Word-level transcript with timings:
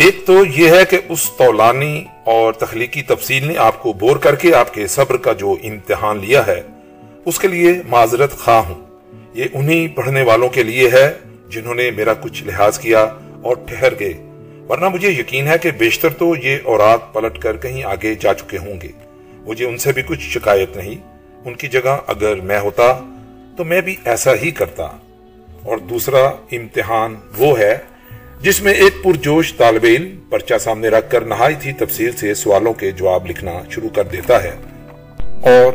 ایک 0.00 0.26
تو 0.26 0.44
یہ 0.44 0.70
ہے 0.70 0.84
کہ 0.90 0.98
اس 1.08 1.30
تولانی 1.38 2.04
اور 2.24 2.52
تخلیقی 2.52 3.02
تفصیل 3.02 3.44
نے 3.44 3.56
آپ 3.56 3.82
کو 3.82 3.92
بور 3.92 4.16
کر 4.16 4.34
کے 4.34 4.54
آپ 4.54 4.74
کے 4.74 4.86
صبر 4.86 5.16
کا 5.16 5.32
جو 5.32 5.56
امتحان 5.62 6.18
لیا 6.18 6.46
ہے، 6.46 6.62
اس 7.24 7.38
کے 7.38 7.48
لیے 7.48 7.72
معذرت 7.88 8.32
خواہ 8.32 8.68
ہوں۔ 8.68 8.86
یہ 9.34 9.44
انہی 9.52 9.88
پڑھنے 9.88 10.22
والوں 10.22 10.48
کے 10.48 10.62
لیے 10.62 10.90
ہے 10.92 11.12
جنہوں 11.48 11.74
نے 11.74 11.90
میرا 11.90 12.14
کچھ 12.14 12.44
لحاظ 12.44 12.78
کیا 12.78 13.02
اور 13.42 13.56
ٹھہر 13.66 13.92
گئے۔ 14.00 14.12
ورنہ 14.68 14.88
مجھے 14.88 15.08
یقین 15.08 15.46
ہے 15.46 15.58
کہ 15.58 15.70
بیشتر 15.70 16.08
تو 16.08 16.34
یہ 16.42 16.56
اوراق 16.64 17.14
پلٹ 17.14 17.38
کر 17.38 17.56
کہیں 17.56 17.84
آگے 17.84 18.14
جا 18.14 18.34
چکے 18.34 18.58
ہوں 18.58 18.80
گے۔ 18.82 18.88
مجھے 19.34 19.66
ان 19.66 19.78
سے 19.78 19.92
بھی 19.92 20.02
کچھ 20.02 20.20
شکایت 20.20 20.76
نہیں۔ 20.76 20.94
ان 21.44 21.54
کی 21.54 21.68
جگہ 21.68 21.98
اگر 22.06 22.34
میں 22.34 22.60
ہوتا 22.60 22.98
تو 23.56 23.64
میں 23.64 23.80
بھی 23.80 23.96
ایسا 24.04 24.30
ہی 24.42 24.50
کرتا۔ 24.50 24.84
اور 25.62 25.78
دوسرا 25.78 26.26
امتحان 26.52 27.14
وہ 27.38 27.58
ہے 27.58 27.78
جس 28.40 28.62
میں 28.62 28.72
ایک 28.72 29.04
پرجوش 29.04 29.54
طالب 29.56 29.84
علم 29.84 30.16
پرچہ 30.30 30.58
سامنے 30.60 30.88
رکھ 30.88 31.10
کر 31.10 31.20
نہایت 31.20 31.66
ہی 31.66 31.72
تفصیل 31.72 32.12
سے 32.12 32.34
سوالوں 32.34 32.72
کے 32.72 32.90
جواب 32.90 33.26
لکھنا 33.26 33.52
شروع 33.70 33.88
کر 33.88 34.04
دیتا 34.04 34.42
ہے۔ 34.42 34.50
اور 35.42 35.72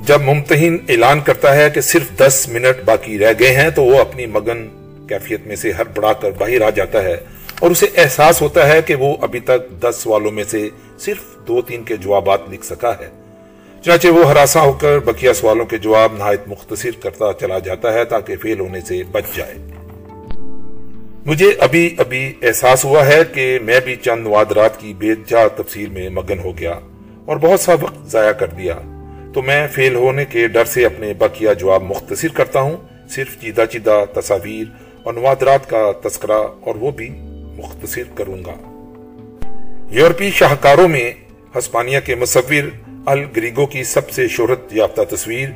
جب 0.00 0.20
ممتحن 0.20 0.76
اعلان 0.88 1.20
کرتا 1.20 1.56
ہے 1.56 1.70
کہ 1.70 1.80
صرف 1.80 2.18
دس 2.18 2.48
منٹ 2.48 2.84
باقی 2.84 3.18
رہ 3.18 3.32
گئے 3.38 3.56
ہیں 3.56 3.70
تو 3.70 3.82
وہ 3.82 4.00
اپنی 4.00 4.26
مگن 4.26 4.68
کیفیت 5.08 5.46
میں 5.46 5.56
سے 5.56 5.72
ہر 5.72 5.84
بڑا 5.84 6.12
کر 6.12 6.30
باہر 6.30 6.62
آ 6.62 6.70
جاتا 6.70 7.02
ہے 7.02 7.16
اور 7.60 7.70
اسے 7.70 7.86
احساس 7.96 8.42
ہوتا 8.42 8.68
ہے 8.68 8.82
کہ 8.82 8.94
وہ 8.94 9.16
ابھی 9.20 9.40
تک 9.40 9.82
دس 9.82 9.96
سوالوں 9.98 10.30
میں 10.30 10.44
سے 10.44 10.68
صرف 10.98 11.48
دو 11.48 11.62
تین 11.62 11.82
کے 11.82 11.96
جوابات 11.96 12.40
لکھ 12.50 12.66
سکا 12.66 12.90
ہے۔ 12.90 13.08
چنانچہ 13.84 14.08
وہ 14.08 14.28
ہراساں 14.28 14.62
ہو 14.62 14.72
کر 14.72 14.98
بکیا 14.98 15.34
سوالوں 15.34 15.66
کے 15.66 15.78
جواب 15.78 16.12
نہایت 16.18 16.40
مختصر 16.46 16.90
کرتا 17.02 17.24
چلا 17.40 17.58
جاتا 17.58 17.92
ہے 17.92 18.04
تاکہ 18.04 18.36
فیل 18.36 18.60
ہونے 18.60 18.80
سے 18.80 19.02
بچ 19.12 19.24
جائے۔ 19.34 19.54
مجھے 21.26 21.52
ابھی 21.58 21.94
ابھی 21.98 22.34
احساس 22.42 22.84
ہوا 22.84 23.06
ہے 23.06 23.22
کہ 23.34 23.58
میں 23.62 23.80
بھی 23.84 23.96
چند 23.96 24.26
وادرات 24.26 24.80
کی 24.80 24.94
بے 24.94 25.14
جا 25.26 25.48
تفصیل 25.56 25.90
میں 25.90 26.08
مگن 26.08 26.38
ہو 26.38 26.58
گیا 26.58 26.78
اور 27.24 27.36
بہت 27.36 27.60
سا 27.60 27.72
وقت 27.72 28.06
ضائع 28.06 28.32
کر 28.32 28.46
دیا۔ 28.46 28.74
تو 29.34 29.42
میں 29.42 29.68
فیل 29.68 29.94
ہونے 29.94 30.24
کے 30.24 30.48
ڈر 30.48 30.64
سے 30.64 30.86
اپنے 30.86 31.14
بکیا 31.14 31.52
جواب 31.52 31.82
مختصر 31.82 32.28
کرتا 32.28 32.60
ہوں۔ 32.60 32.76
صرف 33.10 33.40
چیدہ 33.40 33.64
چیدہ 33.72 34.04
تصاویر 34.14 34.64
اور 35.02 35.14
نوادرات 35.14 35.70
کا 35.70 35.92
تذکرہ 36.04 36.42
اور 36.60 36.74
وہ 36.74 36.90
بھی 36.90 37.10
مختصر 37.58 38.02
کروں 38.14 38.44
گا۔ 38.46 38.54
یورپی 39.90 40.30
شاہکاروں 40.30 40.88
میں 40.88 41.12
ہسپانیہ 41.58 41.98
کے 42.04 42.14
مصور 42.14 42.70
الگریگو 43.06 43.66
کی 43.66 43.84
سب 43.84 44.10
سے 44.10 44.28
شہرت 44.28 44.60
یافتہ 44.70 45.14
تصویر 45.14 45.48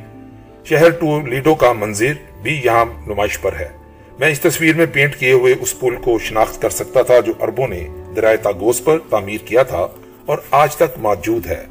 شہر 0.65 0.89
ٹو 0.89 1.27
لیڈو 1.27 1.55
کا 1.55 1.73
منظر 1.73 2.13
بھی 2.43 2.61
یہاں 2.63 2.85
نمائش 3.07 3.41
پر 3.41 3.53
ہے۔ 3.59 3.78
میں 4.19 4.29
اس 4.29 4.39
تصویر 4.39 4.75
میں 4.75 4.85
پینٹ 4.93 5.15
کیے 5.15 5.31
ہوئے 5.31 5.55
اس 5.59 5.79
پل 5.79 5.95
کو 5.95 6.19
شناخت 6.19 6.61
کر 6.61 6.69
سکتا 6.69 7.01
تھا 7.01 7.19
جو 7.19 7.33
اربوں 7.41 7.67
نے 7.67 7.87
درائے 8.15 8.37
تاگوس 8.37 8.83
پر 8.83 8.97
تعمیر 9.09 9.37
کیا 9.45 9.63
تھا 9.63 9.87
اور 10.25 10.37
آج 10.51 10.75
تک 10.75 10.97
موجود 10.97 11.45
ہے۔ 11.45 11.65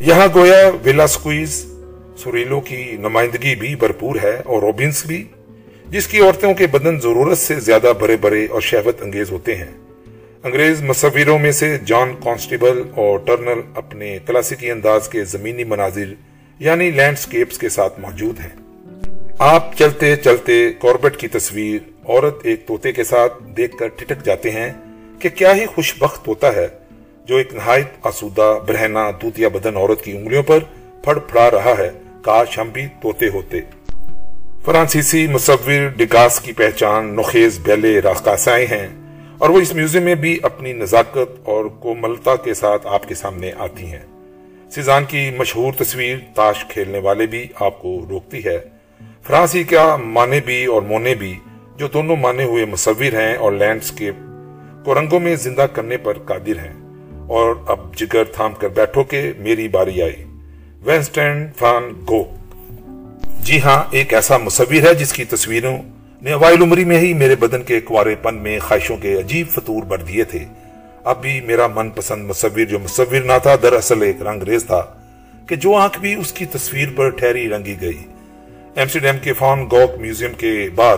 یہاں 0.00 0.28
گویا 0.34 0.70
ویلا 0.82 1.06
سکویز 1.06 1.66
سوریلو 2.16 2.60
کی 2.60 2.96
نمائندگی 3.00 3.54
بھی 3.54 3.76
بھرپور 3.76 4.16
ہے 4.22 4.40
اور 4.44 4.62
روبنس 4.62 5.06
بھی، 5.06 5.24
جس 5.88 6.06
کی 6.06 6.20
عورتوں 6.20 6.54
کے 6.54 6.66
بدن 6.66 7.00
ضرورت 7.00 7.38
سے 7.38 7.60
زیادہ 7.60 7.92
بڑے 8.00 8.16
بڑے 8.16 8.46
اور 8.46 8.60
شہوت 8.60 9.02
انگیز 9.02 9.32
ہوتے 9.32 9.56
ہیں۔ 9.56 9.72
انگریز 10.44 10.82
مصویروں 10.82 11.38
میں 11.38 11.52
سے 11.52 11.78
جان 11.84 12.14
کانسٹیبل 12.24 12.82
اور 12.94 13.18
ٹرنل 13.18 13.60
اپنے 13.74 14.18
کلاسیکی 14.26 14.70
انداز 14.70 15.08
کے 15.08 15.24
زمینی 15.24 15.64
مناظر 15.64 16.14
یعنی 16.58 16.90
لینڈسکیپس 16.90 17.58
کے 17.58 17.68
ساتھ 17.68 18.00
موجود 18.00 18.40
ہیں۔ 18.40 18.63
آپ 19.38 19.76
چلتے 19.78 20.16
چلتے 20.16 20.72
کوربٹ 20.72 21.16
کی 21.16 21.28
تصویر 21.28 21.78
عورت 22.08 22.36
ایک 22.42 22.66
توتے 22.66 22.92
کے 22.92 23.04
ساتھ 23.04 23.42
دیکھ 23.56 23.76
کر 23.78 23.88
ٹھٹک 23.88 24.24
جاتے 24.24 24.50
ہیں 24.50 24.72
کہ 25.18 25.28
کیا 25.28 25.56
ہی 25.56 25.66
خوش 25.66 25.94
بخت 25.98 26.28
ہوتا 26.28 26.54
ہے 26.54 26.68
جو 27.24 27.36
ایک 27.36 27.54
نہایت 27.54 27.86
آسودہ 28.02 28.58
برہنا 28.68 29.10
دودیا 29.22 29.48
بدن 29.48 29.76
عورت 29.76 30.02
کی 30.02 30.16
انگلیوں 30.16 30.42
پر 30.42 30.58
پھڑ 31.04 31.18
پھڑا 31.18 31.50
رہا 31.50 31.74
ہے، 31.78 31.90
کاش 32.22 32.58
ہم 32.58 32.68
بھی 32.68 32.86
توتے 33.02 33.28
ہوتے۔ 33.28 33.60
فرانسیسی 34.64 35.26
مصور 35.26 35.88
ڈکاس 35.96 36.40
کی 36.40 36.52
پہچان 36.52 37.16
نخیز 37.16 37.58
بیلے 37.58 37.98
راکاسائیں 37.98 38.66
ہیں 38.66 38.88
اور 39.38 39.50
وہ 39.50 39.60
اس 39.60 39.74
میوزیم 39.74 40.02
میں 40.02 40.14
بھی 40.14 40.38
اپنی 40.42 40.72
نزاکت 40.72 41.40
اور 41.44 41.64
کوملتا 41.64 42.36
کے 42.36 42.54
ساتھ 42.54 42.86
آپ 42.86 43.08
کے 43.08 43.14
سامنے 43.14 43.52
آتی 43.58 43.86
ہیں۔ 43.86 44.30
سیزان 44.70 45.04
کی 45.04 45.30
مشہور 45.38 45.72
تصویر 45.72 46.16
تاش 46.34 46.64
کھیلنے 46.64 46.98
والے 46.98 47.26
بھی 47.26 47.46
آپ 47.54 47.82
کو 47.82 48.06
روکتی 48.08 48.44
ہے۔ 48.44 48.73
فرانسی 49.26 49.64
کیا 49.64 49.96
مانے 49.96 50.40
بھی 50.44 50.64
اور 50.64 50.82
مونے 50.82 51.14
بھی 51.14 51.38
جو 51.76 51.88
دونوں 51.88 52.16
مانے 52.16 52.44
ہوئے 52.44 52.64
مصور 52.64 53.12
ہیں 53.12 53.36
اور 53.36 53.52
لینڈسکیپ 53.52 54.14
کو 54.84 54.94
رنگوں 54.94 55.20
میں 55.20 55.36
زندہ 55.36 55.66
کرنے 55.72 55.96
پر 55.96 56.18
قادر 56.18 56.58
ہیں 56.58 56.72
اور 57.28 57.54
اب 57.66 57.94
جگر 57.96 58.24
تھام 58.24 58.52
کر 58.52 58.68
بیٹھو 58.68 59.04
کہ 59.04 59.32
میری 59.38 59.68
باری 59.68 60.02
آئی۔ 60.02 60.24
وینسٹین 60.82 61.46
فان 61.56 61.90
گو۔ 62.08 62.24
جی 63.40 63.60
ہاں 63.60 63.82
ایک 63.90 64.14
ایسا 64.14 64.36
مصور 64.36 64.72
ہے 64.72 64.94
جس 64.94 65.12
کی 65.12 65.24
تصویروں 65.24 65.78
نے 66.22 66.32
اوائل 66.32 66.62
عمری 66.62 66.84
میں 66.84 66.98
ہی 66.98 67.14
میرے 67.14 67.36
بدن 67.36 67.62
کے 67.62 67.80
کوارے 67.80 68.14
پن 68.14 68.34
میں 68.34 68.58
خواہشوں 68.58 68.96
کے 68.96 69.18
عجیب 69.18 69.48
فطور 69.48 69.82
بڑھ 69.82 70.02
دیے 70.08 70.24
تھے۔ 70.24 70.44
اب 71.04 71.22
بھی 71.22 71.40
میرا 71.40 71.66
من 71.66 71.90
پسند 71.90 72.26
مصور 72.26 72.64
جو 72.64 72.78
مصور 72.78 73.20
نہ 73.24 73.32
تھا، 73.42 73.54
دراصل 73.62 74.02
ایک 74.02 74.22
رنگ 74.22 74.42
ریز 74.42 74.64
تھا 74.64 74.82
کہ 75.46 75.56
جو 75.56 75.74
آنکھ 75.74 75.98
بھی 75.98 76.14
اس 76.14 76.32
کی 76.32 76.46
تصویر 76.46 76.88
پر 76.96 77.08
ٹھہری 77.08 77.48
رنگی 77.48 77.76
گئی۔ 77.80 77.98
ایمسٹرڈیم 78.74 79.18
کے 79.22 79.32
فان 79.32 79.64
گوک 79.64 79.98
میوزیم 79.98 80.32
کے 80.38 80.68
بعد 80.74 80.96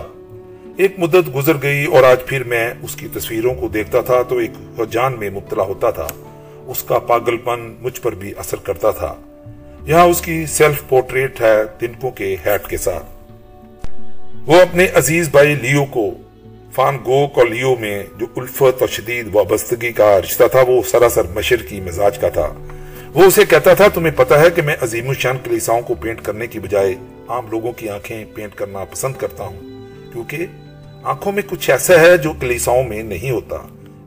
ایک 0.77 0.99
مدت 0.99 1.37
گزر 1.37 1.53
گئی 1.63 1.85
اور 1.85 2.05
آج 2.05 2.25
پھر 2.27 2.45
میں 2.45 2.75
اس 2.83 2.97
کی 2.97 3.09
تصویروں 3.15 3.55
کو 3.55 3.69
دیکھتا 3.69 4.01
تھا 4.01 4.23
تو 4.23 4.37
ایک 4.37 4.51
حجان 4.79 5.19
میں 5.19 5.31
مبتلا 5.31 5.63
ہوتا 5.63 5.91
تھا۔ 5.91 6.07
اس 6.67 6.83
کا 6.83 6.99
پاگل 6.99 7.37
پن 7.37 7.75
مجھ 7.81 8.01
پر 8.01 8.15
بھی 8.15 8.33
اثر 8.37 8.57
کرتا 8.57 8.91
تھا۔ 8.91 9.15
یہاں 9.85 10.05
اس 10.05 10.21
کی 10.21 10.47
سیلف 10.47 10.89
پورٹریٹ 10.89 11.41
ہے 11.41 11.65
تنکوں 11.79 12.11
کے 12.11 12.37
ہیٹ 12.47 12.69
کے 12.69 12.77
ساتھ۔ 12.77 13.05
وہ 14.47 14.61
اپنے 14.61 14.87
عزیز 14.95 15.29
بھائی 15.29 15.55
لیو 15.55 15.85
کو، 15.91 16.11
فان 16.75 16.97
گوک 16.97 17.39
اور 17.39 17.47
لیو 17.47 17.77
میں 17.81 18.03
جو 18.19 18.27
الفت 18.37 18.81
اور 18.81 18.89
شدید 18.89 19.29
وابستگی 19.33 19.93
کا 19.93 20.21
رشتہ 20.21 20.45
تھا، 20.51 20.61
وہ 20.69 20.83
سراسر 20.89 21.23
مشر 21.35 21.57
کی 21.57 21.81
مزاج 21.81 22.19
کا 22.19 22.29
تھا۔ 22.29 22.53
وہ 23.15 23.25
اسے 23.25 23.45
کہتا 23.45 23.75
تھا، 23.75 23.89
تمہیں 23.89 24.13
پتا 24.17 24.41
ہے 24.41 24.51
کہ 24.51 24.63
میں 24.63 24.77
عظیم 24.81 25.09
الشان 25.09 25.37
کلیساؤں 25.45 25.81
کو 25.81 25.95
پینٹ 25.95 26.21
کرنے 26.23 26.47
کی 26.47 26.59
بجائے 26.59 26.95
عام 27.29 27.47
لوگوں 27.51 27.73
کی 27.73 27.89
آنکھیں 27.89 28.25
پینٹ 28.35 28.55
کرنا 28.55 28.85
پسند 28.85 29.15
کرتا 29.19 29.45
ہوں، 29.45 29.61
کیونکہ 30.13 30.47
آنکھوں 31.03 31.33
میں 31.33 31.43
کچھ 31.47 31.71
ایسا 31.71 32.01
ہے 32.01 32.17
جو 32.17 32.33
کلیساؤں 32.41 32.85
میں 32.85 33.03
نہیں 33.03 33.31
ہوتا۔ 33.31 33.57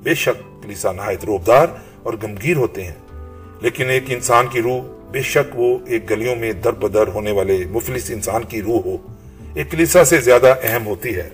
بے 0.03 0.13
شک 0.15 0.63
کلیسا 0.63 0.91
نہایت 0.91 1.25
روبدار 1.25 1.67
اور 2.03 2.13
گمگیر 2.23 2.57
ہوتے 2.57 2.83
ہیں، 2.83 2.93
لیکن 3.61 3.89
ایک 3.89 4.03
انسان 4.07 4.47
کی 4.47 4.61
روح، 4.61 4.81
بے 5.11 5.21
شک 5.21 5.59
وہ 5.59 5.77
ایک 5.87 6.09
گلیوں 6.09 6.35
میں 6.35 6.51
در 6.51 6.71
بدر 6.71 7.07
ہونے 7.07 7.31
والے 7.31 7.63
مفلس 7.69 8.11
انسان 8.11 8.43
کی 8.43 8.61
روح 8.61 8.81
ہو۔ 8.85 8.97
ایک 9.53 9.71
کلیسا 9.71 10.03
سے 10.03 10.17
زیادہ 10.17 10.53
اہم 10.63 10.87
ہوتی 10.87 11.15
ہے۔ 11.15 11.29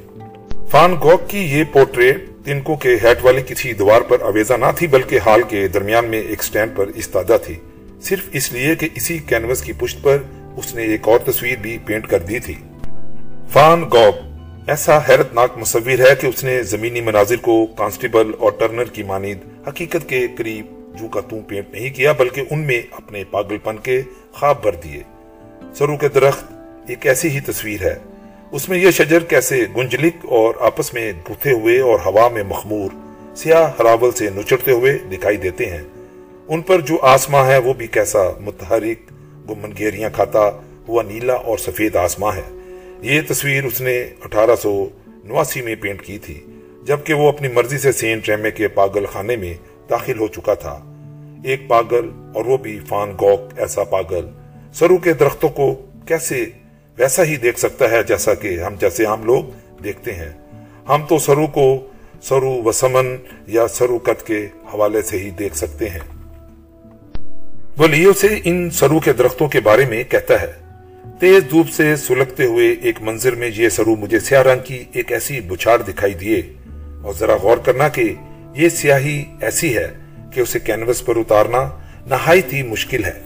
فان 0.71 0.95
گوک 1.03 1.29
کی 1.29 1.37
یہ 1.37 1.63
پورٹریٹ 1.73 2.25
تنکوں 2.45 2.75
کے 2.75 2.95
ہیٹ 3.03 3.17
والی 3.21 3.41
کسی 3.47 3.73
دوار 3.73 4.01
پر 4.01 4.21
اویزہ 4.21 4.53
نہ 4.53 4.65
تھی، 4.75 4.87
بلکہ 4.87 5.19
حال 5.25 5.41
کے 5.49 5.67
درمیان 5.67 6.05
میں 6.05 6.21
ایک 6.21 6.43
سٹینڈ 6.43 6.71
پر 6.75 6.87
استادہ 6.95 7.37
تھی۔ 7.45 7.55
صرف 8.01 8.29
اس 8.31 8.51
لیے 8.53 8.75
کہ 8.75 8.89
اسی 8.95 9.17
کینوس 9.17 9.61
کی 9.61 9.73
پشت 9.79 10.03
پر 10.03 10.17
اس 10.57 10.75
نے 10.75 10.83
ایک 10.83 11.07
اور 11.07 11.19
تصویر 11.19 11.55
بھی 11.55 11.77
پینٹ 11.85 12.07
کر 12.07 12.19
دی 12.19 12.39
تھی۔ 12.39 12.55
فان 13.53 13.81
گوب 13.81 14.15
ایسا 14.67 14.97
حیرت 14.97 15.33
ناک 15.33 15.57
مصور 15.57 15.99
ہے 15.99 16.15
کہ 16.21 16.27
اس 16.27 16.43
نے 16.43 16.63
زمینی 16.63 17.01
مناظر 17.01 17.35
کو 17.35 17.65
کانسٹیبل 17.65 18.31
اور 18.39 18.51
ٹرنر 18.51 18.83
کی 18.83 19.03
مانند 19.03 19.67
حقیقت 19.67 20.09
کے 20.09 20.27
قریب 20.37 20.65
جو 20.95 21.07
کا 21.07 21.21
توں 21.21 21.41
پینٹ 21.47 21.73
نہیں 21.73 21.89
کیا 21.89 22.11
بلکہ 22.11 22.43
ان 22.49 22.59
میں 22.59 22.81
اپنے 22.91 23.23
پاگل 23.31 23.57
پن 23.57 23.77
کے 23.77 24.01
خواب 24.31 24.61
بھر 24.61 24.71
دیے۔ 24.71 25.03
سرو 25.73 25.97
کے 25.97 26.07
درخت 26.07 26.43
ایک 26.87 27.07
ایسی 27.07 27.29
ہی 27.29 27.39
تصویر 27.39 27.81
ہے۔ 27.81 27.95
اس 28.51 28.69
میں 28.69 28.77
یہ 28.77 28.91
شجر 28.91 29.23
کیسے 29.23 29.65
گنجلک 29.77 30.13
اور 30.23 30.53
آپس 30.59 30.93
میں 30.93 31.11
گھتے 31.27 31.51
ہوئے 31.51 31.79
اور 31.79 31.99
ہوا 32.05 32.29
میں 32.29 32.43
مخمور، 32.43 32.89
سیاہ 33.35 33.71
ہراول 33.79 34.11
سے 34.11 34.29
نچڑتے 34.35 34.71
ہوئے 34.71 34.97
دکھائی 35.11 35.37
دیتے 35.37 35.65
ہیں۔ 35.65 35.81
ان 36.47 36.61
پر 36.61 36.81
جو 36.81 36.97
آسماں 37.01 37.45
ہے 37.45 37.57
وہ 37.57 37.73
بھی 37.73 37.87
کیسا 37.87 38.19
متحرک 38.39 39.11
گمن 39.49 39.71
گیریاں 39.79 40.09
کھاتا 40.13 40.49
ہوا 40.87 41.03
نیلا 41.03 41.33
اور 41.33 41.57
سفید 41.57 41.95
آسماں 41.95 42.31
ہے۔ 42.35 42.41
یہ 43.01 43.21
تصویر 43.29 43.63
اس 43.63 43.81
نے 43.81 44.05
اٹھارہ 44.23 44.55
سو 44.55 44.89
نواسی 45.07 45.61
میں 45.61 45.75
پینٹ 45.75 46.01
کی 46.01 46.17
تھی، 46.17 46.41
جبکہ 46.83 47.13
وہ 47.13 47.27
اپنی 47.29 47.47
مرضی 47.47 47.77
سے 47.77 47.91
سینٹ 47.91 48.29
ریمے 48.29 48.51
کے 48.51 48.67
پاگل 48.67 49.05
خانے 49.05 49.35
میں 49.35 49.53
داخل 49.89 50.19
ہو 50.19 50.27
چکا 50.27 50.53
تھا۔ 50.53 50.91
ایک 51.43 51.67
پاگل 51.67 52.09
اور 52.35 52.45
وہ 52.45 52.57
بھی 52.57 52.79
فان 52.87 53.11
گوک 53.11 53.39
ایسا 53.57 53.83
پاگل۔ 53.83 54.27
سرو 54.73 54.97
کے 54.97 55.13
درختوں 55.13 55.49
کو 55.49 55.85
کیسے 56.07 56.45
ویسا 56.97 57.23
ہی 57.23 57.35
دیکھ 57.35 57.59
سکتا 57.59 57.91
ہے 57.91 58.03
جیسا 58.03 58.33
کہ 58.33 58.59
ہم 58.59 58.75
جیسے 58.79 59.05
عام 59.05 59.25
لوگ 59.25 59.43
دیکھتے 59.83 60.13
ہیں۔ 60.13 60.31
ہم 60.89 61.01
تو 61.09 61.17
سرو 61.17 61.47
کو 61.47 61.87
سرو 62.21 62.61
وسمن 62.65 63.17
یا 63.47 63.67
سرو 63.67 63.99
کت 63.99 64.27
کے 64.27 64.47
حوالے 64.73 65.01
سے 65.01 65.17
ہی 65.17 65.29
دیکھ 65.29 65.57
سکتے 65.57 65.89
ہیں۔ 65.89 66.14
وہ 67.77 67.87
لیو 67.87 68.13
سے 68.13 68.27
ان 68.43 68.69
سرو 68.69 68.99
کے 68.99 69.13
درختوں 69.13 69.47
کے 69.47 69.59
بارے 69.59 69.85
میں 69.85 70.03
کہتا 70.03 70.41
ہے، 70.41 70.51
تیز 71.19 71.49
دھوپ 71.51 71.69
سے 71.69 71.95
سلگتے 71.95 72.45
ہوئے 72.45 72.69
ایک 72.81 73.01
منظر 73.01 73.35
میں 73.35 73.49
یہ 73.55 73.69
سرو 73.69 73.95
مجھے 73.95 74.19
سیاہ 74.19 74.41
رنگ 74.41 74.59
کی 74.59 74.83
ایک 74.91 75.11
ایسی 75.11 75.39
بچھاڑ 75.39 75.81
دکھائی 75.81 76.13
دیے 76.13 76.41
اور 77.03 77.13
ذرا 77.13 77.35
غور 77.35 77.57
کرنا 77.57 77.87
کہ 77.89 78.13
یہ 78.53 78.69
سیاہی 78.69 79.23
ایسی 79.41 79.77
ہے 79.77 79.87
کہ 80.33 80.39
اسے 80.39 80.59
کینوس 80.59 81.05
پر 81.05 81.15
اتارنا 81.15 81.69
نہایت 82.05 82.53
ہی 82.53 82.63
مشکل 82.63 83.05
ہے۔ 83.05 83.19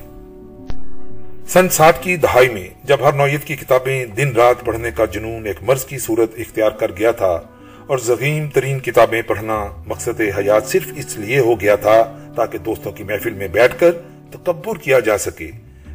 سن 1.47 1.69
ساٹھ 1.69 2.03
کی 2.03 2.15
دہائی 2.15 2.49
میں 2.49 2.67
جب 2.83 2.97
ہر 3.01 3.13
نوعیت 3.13 3.43
کی 3.43 3.55
کتابیں 3.55 4.05
دن 4.05 4.31
رات 4.31 4.65
پڑھنے 4.65 4.91
کا 4.95 5.05
جنون 5.05 5.45
ایک 5.45 5.63
مرض 5.63 5.85
کی 5.85 5.97
صورت 5.97 6.31
اختیار 6.37 6.71
کر 6.71 6.91
گیا 6.91 7.11
تھا 7.11 7.39
اور 7.87 7.97
زغیم 7.97 8.47
ترین 8.47 8.79
کتابیں 8.79 9.21
پڑھنا 9.21 9.65
مقصد 9.87 10.21
حیات 10.37 10.67
صرف 10.67 10.91
اس 10.95 11.17
لیے 11.17 11.39
ہو 11.39 11.59
گیا 11.61 11.75
تھا 11.75 12.01
تاکہ 12.35 12.57
دوستوں 12.57 12.91
کی 12.91 13.03
محفل 13.03 13.33
میں 13.33 13.47
بیٹھ 13.47 13.79
کر 13.79 13.91
تکبر 14.31 14.77
کیا 14.77 14.99
جا 14.99 15.17
سکے 15.17 15.51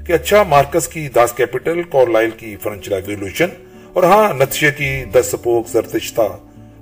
کہ 0.07 0.13
اچھا 0.13 0.43
مارکس 0.43 0.89
کی 0.89 1.09
داس 1.09 1.33
کیپٹل 1.33 1.83
کورلائل 1.83 2.31
کی 2.31 2.57
فرنچ 2.63 2.89
ریولیوشن 2.89 3.49
اور 3.93 4.03
ہاں 4.03 4.35
نتشے 4.35 4.71
کی 4.71 5.05
دس 5.05 5.27
سپوک 5.27 5.69
زرتشتہ 5.69 6.23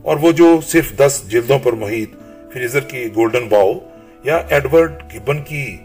اور 0.02 0.16
وہ 0.16 0.32
جو 0.32 0.60
صرف 0.69 0.96
دس 0.96 1.22
جلدوں 1.28 1.58
پر 1.58 1.72
محیط 1.72 2.10
فریزر 2.52 2.81
کی 2.81 3.06
گولڈن 3.16 3.49
باؤ 3.49 3.72
یا 4.25 4.43
ایڈورڈ 4.49 4.93
گبن 5.14 5.43
کی 5.43 5.76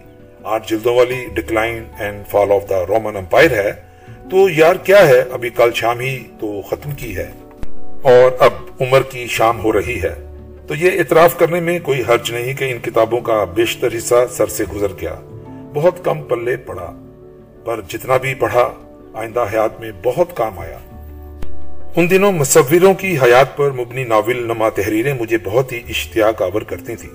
آٹھ 0.44 0.70
جلدوں 0.70 0.96
والی 0.96 1.26
decline 1.34 1.84
and 2.00 2.24
fall 2.32 2.52
of 2.52 2.70
the 2.70 2.86
Roman 2.88 3.16
Empire 3.16 3.52
ہے، 3.52 3.72
تو 4.32 4.50
یار 4.50 4.76
کیا 4.76 5.08
ہے، 5.08 5.24
ابھی 5.32 5.50
کل 5.50 5.70
شام 5.76 6.00
ہی 6.00 6.24
تو 6.40 6.62
ختم 6.62 6.92
کی 6.92 7.18
ہے۔ 7.18 7.32
اور 8.04 8.32
اب 8.40 8.52
عمر 8.82 9.02
کی 9.02 9.28
شام 9.28 9.64
ہو 9.64 9.74
رہی 9.74 10.02
ہے۔ 10.04 10.16
تو 10.68 10.76
یہ 10.76 10.92
اعتراف 11.00 11.38
کرنے 11.38 11.60
میں 11.60 11.80
کوئی 11.84 12.04
حرج 12.10 12.32
نہیں 12.32 12.54
کہ 12.54 12.72
ان 12.72 12.80
کتابوں 12.80 13.22
کا 13.22 13.44
بیشتر 13.44 13.98
حصہ 13.98 14.16
سر 14.32 14.48
سے 14.48 14.64
گزر 14.76 14.88
گیا۔ 15.02 15.16
بہت 15.78 16.06
کم 16.06 16.22
پلے 16.22 16.58
پڑا، 16.58 16.94
پر 17.66 17.82
جتنا 17.88 18.18
بھی 18.18 18.34
پڑھا، 18.34 18.74
آئندہ 19.14 19.46
حیات 19.54 19.80
میں 19.80 19.92
بہت 20.04 20.38
کام 20.38 20.60
آیا۔ 20.60 20.78
ان 21.96 22.10
دنوں 22.10 22.32
مصوروں 22.32 22.94
کی 22.94 23.18
حیات 23.18 23.58
پر 23.58 23.72
مبنی 23.72 24.04
ناول 24.04 24.44
نما 24.44 24.70
تحریریں 24.70 25.14
مجھے 25.14 25.38
بہت 25.44 25.72
ہی 25.72 25.82
اشتیاق 25.90 26.42
آور 26.42 26.62
کرتی 26.62 26.96
تھیں۔ 26.96 27.10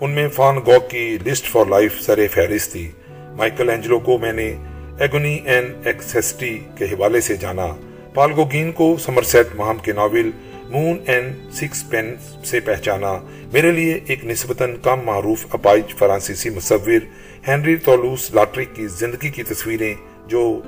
ان 0.00 0.10
میں 0.10 0.28
فان 0.28 0.56
گوک 0.56 0.90
کی 0.90 1.18
لسٹ 1.26 1.46
فار 1.46 1.64
لائف 1.66 2.00
سر 2.00 2.18
فہرست 2.30 2.72
تھی۔ 2.72 2.90
مائیکل 3.08 3.70
اینجلو 3.70 3.98
کو 3.98 4.18
میں 4.18 4.32
نے 4.32 4.54
ایگونی 5.00 5.38
این 5.44 5.72
ایکسیسٹی 5.84 6.58
کے 6.78 6.84
حوالے 6.84 7.20
سے 7.20 7.36
جانا۔ 7.36 7.66
پالگوگین 8.14 8.72
کو 8.72 8.96
سمرسیٹ 9.00 9.46
مہم 9.54 9.76
کے 9.82 9.92
novel 9.92 10.30
Moon 10.70 10.96
and 11.06 11.34
six 11.52 11.90
pain 11.90 12.14
سے 12.44 12.60
پہچانا۔ 12.60 13.18
میرے 13.52 13.70
لیے 13.70 14.00
ایک 14.06 14.24
نسبتاً 14.24 14.76
کم 14.82 15.00
معروف 15.04 15.46
اپائج 15.50 15.94
فرانسیسی 15.98 16.50
مصور 16.50 17.00
ہینری 17.48 17.76
تولوس 17.76 18.30
لاٹرک 18.34 18.76
کی 18.76 18.86
زندگی 18.86 19.28
کی 19.28 19.42
تصویریں 19.42 19.94
جو 20.26 20.60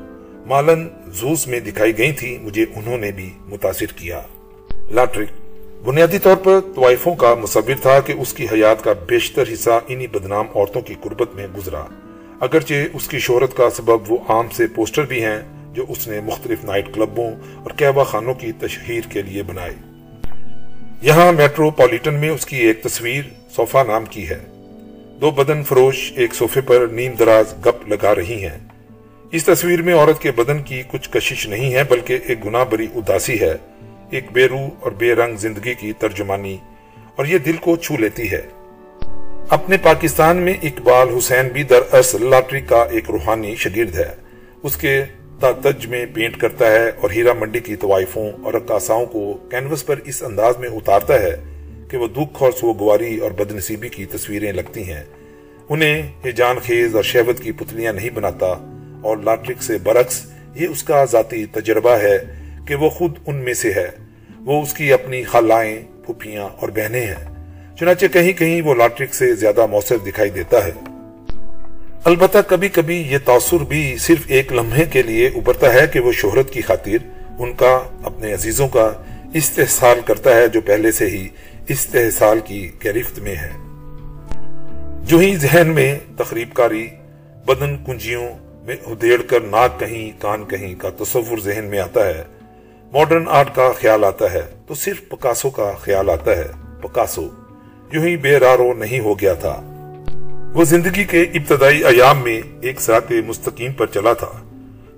مالن 0.47 0.89
زوس 1.07 1.47
میں 1.47 1.61
دکھائی 1.61 1.99
گئی 1.99 2.13
تھی 2.13 2.39
مجھے 2.43 2.65
انہوں 2.75 2.99
نے 2.99 3.13
بھی 3.13 3.31
متاثر 3.47 3.87
کیا۔ 3.87 4.21
لاٹرک 4.91 5.29
بنیادی 5.85 6.19
طور 6.19 6.37
پر 6.37 6.61
طوائفوں 6.75 7.15
کا 7.15 7.35
مصور 7.35 7.75
تھا 7.83 8.01
کہ 8.01 8.13
اس 8.13 8.33
کی 8.33 8.45
حیات 8.45 8.85
کا 8.85 8.93
بیشتر 8.93 9.45
حصہ 9.53 9.71
انہی 9.89 10.07
بدنام 10.07 10.47
عورتوں 10.55 10.81
کی 10.81 10.95
قربت 11.01 11.35
میں 11.35 11.47
گزرا۔ 11.57 11.85
اگرچہ 12.41 12.75
اس 12.95 13.09
کی 13.09 13.19
شہرت 13.19 13.57
کا 13.57 13.71
سبب 13.71 14.13
وہ 14.13 14.19
عام 14.29 14.47
سے 14.53 14.67
پوسٹر 14.67 15.03
بھی 15.03 15.25
ہیں 15.25 15.41
جو 15.73 15.85
اس 15.89 16.09
نے 16.09 16.21
مختلف 16.21 16.65
نائٹ 16.65 16.95
کلبوں 16.95 17.31
اور 17.55 17.71
کہوا 17.71 18.05
خانوں 18.05 18.35
کی 18.35 18.53
تشہیر 18.53 19.01
کے 19.13 19.23
لیے 19.23 19.43
بنائے۔ 19.43 19.75
یہاں 21.03 21.33
میٹرو 21.33 21.71
پولیٹن 21.71 22.15
میں 22.15 22.29
اس 22.29 22.47
کی 22.47 22.57
ایک 22.57 22.83
تصویر 22.83 23.23
صوفہ 23.57 23.79
نام 23.87 24.05
کی 24.05 24.29
ہے۔ 24.29 24.56
دو 25.21 25.31
بدن 25.31 25.63
فروش، 25.63 26.13
ایک 26.17 26.35
صوفے 26.35 26.61
پر 26.61 26.87
نیم 26.87 27.13
دراز 27.13 27.55
گپ 27.67 27.89
لگا 27.89 28.15
رہی 28.15 28.45
ہیں۔ 28.45 28.59
اس 29.33 29.45
تصویر 29.45 29.83
میں 29.83 29.95
عورت 29.95 30.21
کے 30.23 30.31
بدن 30.31 30.63
کی 30.63 30.83
کچھ 30.89 31.11
کشش 31.11 31.47
نہیں 31.49 31.75
ہے، 31.75 31.85
بلکہ 31.85 32.19
ایک 32.27 32.45
گناہ 32.45 32.65
بری 32.65 32.87
اداسی 32.95 33.41
ہے۔ 33.41 33.55
ایک 34.11 34.25
بے 34.33 34.47
روح 34.49 34.69
اور 34.81 34.93
بے 34.93 35.15
رنگ 35.15 35.37
زندگی 35.37 35.75
کی 35.75 35.93
ترجمانی، 35.93 36.57
اور 37.17 37.27
یہ 37.27 37.39
دل 37.39 37.57
کو 37.57 37.77
چھو 37.77 37.97
لیتی 37.97 38.31
ہے۔ 38.33 38.43
اپنے 39.49 39.77
پاکستان 39.83 40.37
میں 40.37 40.55
اقبال 40.63 41.09
حسین 41.19 41.49
بھی 41.49 41.63
در 41.63 41.81
اصل 41.93 42.31
لاٹری 42.31 42.61
کا 42.61 42.83
ایک 42.83 43.11
روحانی 43.11 43.57
شگرد 43.57 43.99
ہے۔ 43.99 44.15
اس 44.63 44.77
کے 44.77 45.05
تج 45.41 45.87
میں 45.87 46.07
پینٹ 46.15 46.41
کرتا 46.41 46.71
ہے 46.73 46.91
اور 47.01 47.11
ہیرا 47.11 47.33
منڈی 47.33 47.61
کی 47.61 47.77
طوائفوں 47.77 48.31
اور 48.43 48.55
رقاصاؤں 48.55 49.07
کو 49.07 49.33
کینوس 49.51 49.87
پر 49.87 49.97
اس 50.05 50.23
انداز 50.23 50.59
میں 50.59 50.69
اتارتا 50.69 51.23
ہے۔ 51.23 51.37
کہ 51.91 51.97
وہ 51.97 52.07
دکھ 52.07 52.43
اور 52.43 52.53
سوگواری 52.53 53.19
اور 53.19 53.31
بدنصیبی 53.31 53.89
کی 53.89 54.05
تصویریں 54.05 54.53
لگتی 54.53 54.93
ہیں۔ 54.93 55.05
انہیں 55.69 56.03
ہجان 56.29 56.57
خیز 56.59 56.95
اور 56.97 57.03
شہوت 57.03 57.41
کی 57.41 57.53
پتلیاں 57.53 57.93
نہیں 57.93 58.11
بناتا۔ 58.11 58.47
اور 59.03 59.17
لاٹرک 59.17 59.63
سے 59.63 59.79
برعکس، 59.79 60.27
یہ 60.55 60.67
اس 60.67 60.83
کا 60.83 61.05
ذاتی 61.05 61.47
تجربہ 61.47 61.91
ہے 61.91 62.19
کہ 62.67 62.75
وہ 62.75 62.91
خود 62.91 63.13
ان 63.27 63.37
میں 63.37 63.55
سے 63.55 63.73
ہے۔ 63.73 63.89
وہ 64.39 64.63
اس 64.63 64.75
کی 64.75 64.93
اپنی 64.93 65.25
خالائیں 65.25 65.81
پھپیاں 66.07 66.43
اور 66.43 66.69
بہنیں 66.69 67.07
ہیں۔ 67.07 67.47
چنانچہ 67.81 68.07
کہیں 68.13 68.33
کہیں 68.33 68.63
وہ 68.63 68.75
لاٹرک 68.75 69.15
سے 69.15 69.35
زیادہ 69.35 69.67
مؤثر 69.67 69.97
دکھائی 69.97 70.31
دیتا 70.31 70.65
ہے۔ 70.65 70.71
البتہ 72.05 72.39
کبھی 72.47 72.69
کبھی 72.69 72.97
یہ 72.97 73.19
تاثر 73.25 73.65
بھی 73.69 73.97
صرف 73.97 74.19
ایک 74.27 74.53
لمحے 74.53 74.85
کے 74.85 75.03
لیے 75.03 75.27
ابھرتا 75.27 75.73
ہے 75.73 75.87
کہ 75.93 76.01
وہ 76.01 76.13
شہرت 76.13 76.51
کی 76.51 76.61
خاطر 76.63 77.09
ان 77.39 77.53
کا، 77.53 77.81
اپنے 78.03 78.33
عزیزوں 78.33 78.69
کا 78.69 78.93
استحصال 79.37 80.01
کرتا 80.05 80.37
ہے 80.37 80.49
جو 80.49 80.61
پہلے 80.61 80.93
سے 80.93 81.07
ہی 81.07 81.29
استحصال 81.69 82.41
کی 82.45 82.71
گرفت 82.85 83.19
میں 83.19 83.35
ہے۔ 83.37 83.51
جو 85.03 85.19
ہی 85.19 85.37
ذہن 85.37 85.69
میں 85.75 85.99
تقریب 86.17 86.55
کاری 86.55 86.89
بدن 87.47 87.77
کنجیوں 87.87 88.29
میں 88.63 88.77
ادیڑ 88.87 89.23
کر 89.23 89.41
ناک 89.41 89.81
کہیں، 89.81 90.21
کان 90.23 90.45
کہیں 90.45 90.75
کا 90.75 90.91
تصور 90.91 91.39
ذہن 91.39 91.65
میں 91.65 91.79
آتا 91.79 92.07
ہے 92.07 92.25
ماڈرن 92.93 93.25
آرٹ 93.29 93.55
کا 93.55 93.73
خیال 93.73 94.05
آتا 94.05 94.33
ہے، 94.33 94.43
تو 94.67 94.75
صرف 94.75 95.09
پکاسو 95.09 95.51
کا 95.51 95.73
خیال 95.79 96.11
آتا 96.11 96.37
ہے۔ 96.37 96.47
پکاسو، 96.83 97.29
یوں 97.93 98.05
ہی 98.05 98.17
بے 98.17 98.39
رارو 98.39 98.75
نہیں 98.75 99.01
ہو 99.01 99.21
گیا 99.21 99.35
تھا۔ 99.35 99.63
وہ 100.55 100.65
زندگی 100.65 101.05
کے 101.05 101.23
ابتدائی 101.23 101.85
ایام 101.85 102.19
میں 102.19 102.41
ایک 102.61 102.81
ساتھ 102.81 103.13
مستقیم 103.13 103.73
پر 103.73 103.87
چلا 103.87 104.13
تھا۔ 104.13 104.46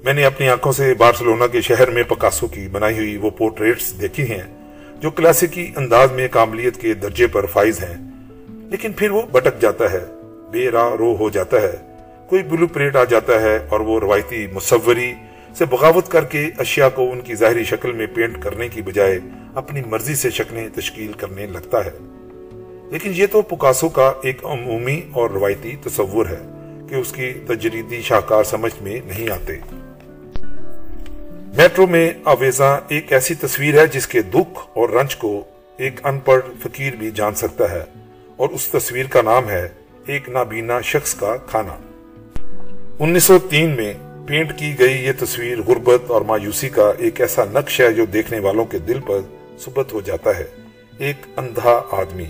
میں 0.09 0.15
نے 0.15 0.25
اپنی 0.25 0.49
آنکھوں 0.49 0.73
سے 0.73 0.95
بارسلونا 0.95 1.47
کے 1.47 1.61
شہر 1.61 1.91
میں 1.91 2.03
پکاسو 2.03 2.47
کی 2.47 2.69
بنائی 2.73 2.99
ہوئی 2.99 3.17
وہ 3.17 3.31
پورٹریٹس 3.31 4.01
دیکھی 4.01 4.31
ہیں 4.31 4.67
جو 5.01 5.11
کلاسیکی 5.11 5.73
انداز 5.77 6.13
میں 6.13 6.29
کاملیت 6.31 6.77
کے 6.77 6.95
درجے 6.95 7.27
پر 7.27 7.47
فائز 7.47 7.85
ہیں۔ 7.85 8.11
لیکن 8.49 8.93
پھر 8.93 9.11
وہ 9.11 9.23
بٹک 9.23 9.61
جاتا 9.61 9.93
ہے، 9.93 9.99
بے 10.51 10.71
راہ 10.71 10.91
رو 10.99 11.17
ہو 11.21 11.31
جاتا 11.31 11.57
ہے۔ 11.63 11.73
کوئی 12.29 12.43
بلو 12.43 12.67
پریٹ 12.67 12.97
آ 12.97 13.05
جاتا 13.05 13.41
ہے 13.41 13.59
اور 13.69 13.81
وہ 13.81 14.01
روایتی 14.01 14.47
مصوری 14.53 15.13
سے 15.59 15.65
بغاوت 15.65 16.09
کر 16.09 16.25
کے 16.25 16.47
اشیاء 16.59 16.89
کو 16.95 17.13
ان 17.13 17.21
کی 17.21 17.35
ظاہری 17.35 17.65
شکل 17.65 17.93
میں 17.93 18.07
پینٹ 18.15 18.43
کرنے 18.43 18.69
کی 18.69 18.83
بجائے 18.83 19.19
اپنی 19.55 19.83
مرضی 19.87 20.15
سے 20.15 20.31
شکلیں 20.31 20.69
تشکیل 20.75 21.13
کرنے 21.13 21.47
لگتا 21.47 21.85
ہے۔ 21.85 21.91
لیکن 22.91 23.13
یہ 23.15 23.27
تو 23.33 23.43
پکاسو 23.43 23.89
کا 23.89 24.13
ایک 24.23 24.45
عمومی 24.45 25.01
اور 25.13 25.31
روایتی 25.31 25.77
تصور 25.85 26.27
ہے 26.27 26.41
کہ 26.89 26.95
اس 26.95 27.13
کی 27.13 27.33
تجریدی 27.47 28.03
شاہکار 28.03 28.45
سمجھ 28.45 28.83
میں 28.83 29.01
نہیں 29.07 29.31
آتے۔ 29.31 29.78
میٹرو 31.57 31.87
میں 31.87 32.11
آویزاں 32.25 32.81
ایک 32.89 33.13
ایسی 33.13 33.35
تصویر 33.35 33.81
ہے 33.81 33.87
جس 33.87 34.07
کے 34.07 34.23
دکھ 34.23 34.61
اور 34.75 34.89
رنج 34.89 35.17
کو 35.17 35.45
ایک 35.77 36.07
ان 36.07 36.19
پڑھ 36.19 36.41
فقیر 36.63 36.95
بھی 36.95 37.11
جان 37.11 37.35
سکتا 37.35 37.71
ہے 37.71 37.85
اور 38.37 38.49
اس 38.49 38.69
تصویر 38.69 39.07
کا 39.07 39.23
نام 39.23 39.51
ہے 39.51 39.69
ایک 40.07 40.29
نابینا 40.29 40.81
شخص 40.81 41.15
کا 41.15 41.37
کھانا۔ 41.37 41.77
انیس 42.99 43.25
سو 43.25 43.39
تین 43.39 43.71
میں 43.71 43.95
پینٹ 44.27 44.59
کی 44.59 44.79
گئی 44.79 45.05
یہ 45.05 45.13
تصویر 45.19 45.59
غربت 45.63 46.11
اور 46.11 46.23
مایوسی 46.23 46.69
کا 46.69 46.93
ایک 46.99 47.21
ایسا 47.21 47.43
نقش 47.53 47.81
ہے 47.81 47.93
جو 47.93 48.05
دیکھنے 48.05 48.39
والوں 48.39 48.65
کے 48.65 48.79
دل 48.79 49.01
پر 49.07 49.19
ثبت 49.59 49.93
ہو 49.93 50.01
جاتا 50.01 50.39
ہے۔ 50.39 50.45
ایک 50.99 51.17
اندھا 51.37 51.83
آدمی۔ 51.91 52.27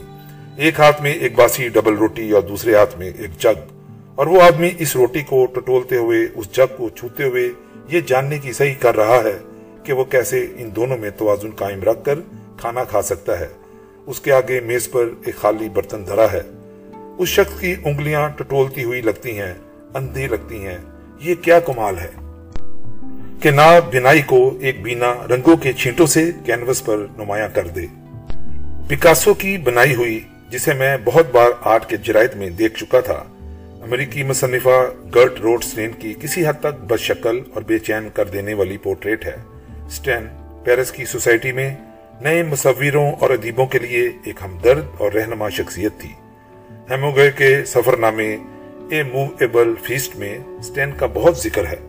ایک 0.57 0.81
ہاتھ 0.81 1.03
میں 1.03 1.13
ایک 1.13 1.35
باسی 1.35 1.69
ڈبل 1.69 1.95
روٹی 1.95 2.31
اور 2.31 2.43
دوسرے 2.43 2.75
ہاتھ 2.75 2.99
میں 2.99 3.11
ایک 3.19 3.41
جگ۔ 3.41 3.75
اور 4.15 4.27
وہ 4.27 4.43
آدمی 4.43 4.71
اس 4.79 4.97
روٹی 4.97 5.21
کو 5.21 5.47
ٹٹولتے 5.47 5.97
ہوئے، 5.97 6.27
اس 6.35 6.53
جگ 6.53 6.77
کو 6.77 6.89
چھوتے 6.89 7.25
ہوئے 7.25 7.49
یہ 7.88 8.00
جاننے 8.00 8.38
کی 8.38 8.52
صحیح 8.52 8.75
کر 8.80 8.97
رہا 8.97 9.21
ہے 9.25 9.38
کہ 9.85 9.92
وہ 9.92 10.04
کیسے 10.04 10.47
ان 10.59 10.71
دونوں 10.76 10.99
میں 10.99 11.11
توازن 11.18 11.50
قائم 11.50 11.83
رکھ 11.83 12.04
کر 12.04 12.14
کھانا 12.57 12.85
کھا 12.85 13.02
سکتا 13.02 13.40
ہے۔ 13.40 13.49
اس 14.07 14.21
کے 14.21 14.33
آگے 14.33 14.61
میز 14.61 14.90
پر 14.90 15.04
ایک 15.25 15.37
خالی 15.37 15.68
برتن 15.68 16.07
دھرا 16.07 16.26
ہے۔ 16.33 16.40
اس 17.18 17.28
شخص 17.28 17.61
کی 17.61 17.75
انگلیاں 17.85 18.28
ٹٹولتی 18.28 18.85
ہوئی 18.85 19.00
لگتی 19.00 19.38
ہیں 19.38 19.54
اندھی 19.95 20.26
لگتی 20.26 20.66
ہیں۔ 20.66 20.78
یہ 21.21 21.35
کیا 21.35 21.61
کمال 21.61 21.95
ہے 21.99 22.11
کہ 23.42 23.50
نا 23.50 23.78
بینائی 23.78 24.23
کو 24.23 24.59
ایک 24.61 24.83
بینا 24.83 25.14
رنگوں 25.30 25.57
کے 25.57 25.73
چھینٹوں 25.73 26.07
سے 26.07 26.30
کینوس 26.45 26.85
پر 26.85 26.97
نمایاں 27.16 27.49
کر 27.54 27.66
دے۔ 27.66 27.87
پکاسو 28.88 29.35
کی 29.35 29.59
بنائی 29.59 29.95
ہوئی، 29.95 30.21
جسے 30.50 30.73
میں 30.73 30.97
بہت 31.04 31.26
بار 31.33 31.49
آرٹ 31.61 31.87
کے 31.87 31.97
جرائد 31.97 32.35
میں 32.35 32.50
دیکھ 32.50 32.78
چکا 32.78 33.00
تھا 33.00 33.25
امریکی 33.88 34.23
مصنفہ 34.23 34.92
گرٹ 35.14 35.40
روڈ 35.40 35.64
سٹین 35.64 35.90
کی 35.99 36.14
کسی 36.21 36.47
حد 36.47 36.61
تک 36.61 36.80
بد 36.85 37.00
شکل 37.00 37.38
اور 37.54 37.62
بے 37.62 37.78
چین 37.78 38.09
کر 38.14 38.25
دینے 38.25 38.54
والی 38.54 38.76
پورٹریٹ 38.76 39.26
ہے۔ 39.26 39.37
سٹین، 39.90 40.26
پیرس 40.64 40.90
کی 40.90 41.04
سوسائٹی 41.04 41.52
میں 41.52 41.75
نئے 42.21 42.42
مصوروں 42.42 43.12
اور 43.12 43.30
ادیبوں 43.30 43.66
کے 43.66 43.78
لیے 43.78 44.09
ایک 44.25 44.42
ہمدرد 44.45 44.85
اور 44.99 45.12
رہنما 45.12 45.49
شخصیت 45.49 45.92
تھی۔ 46.00 46.09
ہیموگے 46.90 47.30
کے 47.37 47.64
سفر 47.64 47.97
نامے 47.97 48.37
اے 48.90 49.02
موویبل 49.02 49.75
فیسٹ 49.83 50.16
میں 50.16 50.38
سٹین 50.62 50.92
کا 50.97 51.07
بہت 51.14 51.38
ذکر 51.38 51.66
ہے۔ 51.66 51.80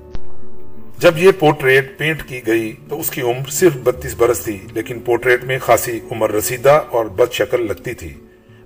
جب 0.97 1.17
یہ 1.17 1.31
پورٹریٹ 1.39 1.97
پینٹ 1.97 2.23
کی 2.23 2.41
گئی 2.47 2.73
تو 2.89 2.99
اس 2.99 3.09
کی 3.09 3.21
عمر 3.21 3.49
صرف 3.49 3.77
بتیس 3.83 4.15
برس 4.15 4.39
تھی، 4.39 4.57
لیکن 4.73 4.99
پورٹریٹ 4.99 5.43
میں 5.43 5.59
خاصی 5.59 5.99
عمر 6.11 6.31
رسیدہ 6.31 6.81
اور 6.89 7.05
بد 7.05 7.33
شکل 7.33 7.67
لگتی 7.67 7.93
تھی، 7.93 8.13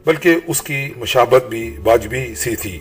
بلکہ 0.05 0.35
اس 0.47 0.61
کی 0.61 0.89
مشابت 0.97 1.49
بھی 1.49 1.77
واجبی 1.83 2.35
سی 2.35 2.55
تھی۔ 2.55 2.79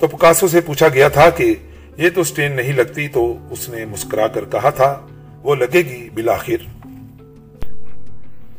تو 0.00 0.06
پکاسو 0.06 0.48
سے 0.48 0.60
پوچھا 0.60 0.88
گیا 0.88 1.08
تھا 1.08 1.30
کہ 1.30 1.54
یہ 1.96 2.08
تو 2.14 2.24
سٹین 2.24 2.52
نہیں 2.52 2.72
لگتی 2.72 3.08
تو 3.08 3.34
اس 3.50 3.68
نے 3.68 3.84
مسکرا 3.84 4.26
کر 4.26 4.44
کہا 4.44 4.70
تھا، 4.70 5.06
وہ 5.42 5.54
لگے 5.54 5.82
گی 5.82 6.08
بلاخر۔ 6.14 6.86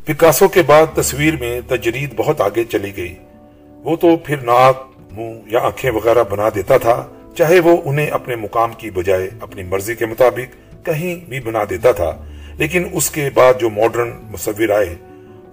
پکاسو 0.04 0.48
کے 0.48 0.62
بعد 0.62 0.86
تصویر 0.94 1.34
میں 1.40 1.60
تجرید 1.68 2.14
بہت 2.16 2.40
آگے 2.40 2.64
چلی 2.64 2.96
گئی۔ 2.96 3.14
وہ 3.60 3.96
تو 3.96 4.16
پھر 4.16 4.36
ناک، 4.36 4.88
منہ 5.12 5.40
یا 5.46 5.60
آنکھیں 5.60 5.90
وغیرہ 5.90 6.22
بنا 6.30 6.48
دیتا 6.54 6.78
تھا، 6.78 7.08
چاہے 7.36 7.60
وہ 7.60 7.76
انہیں 7.84 8.06
اپنے 8.06 8.36
مقام 8.36 8.72
کی 8.72 8.90
بجائے 8.90 9.30
اپنی 9.40 9.62
مرضی 9.62 9.94
کے 9.94 10.06
مطابق 10.06 10.86
کہیں 10.86 11.30
بھی 11.30 11.40
بنا 11.40 11.64
دیتا 11.70 11.92
تھا۔ 11.92 12.24
لیکن 12.58 12.88
اس 12.92 13.10
کے 13.10 13.30
بعد 13.34 13.54
جو 13.60 13.70
ماڈرن 13.70 14.10
مصور 14.30 14.68
آئے، 14.68 14.94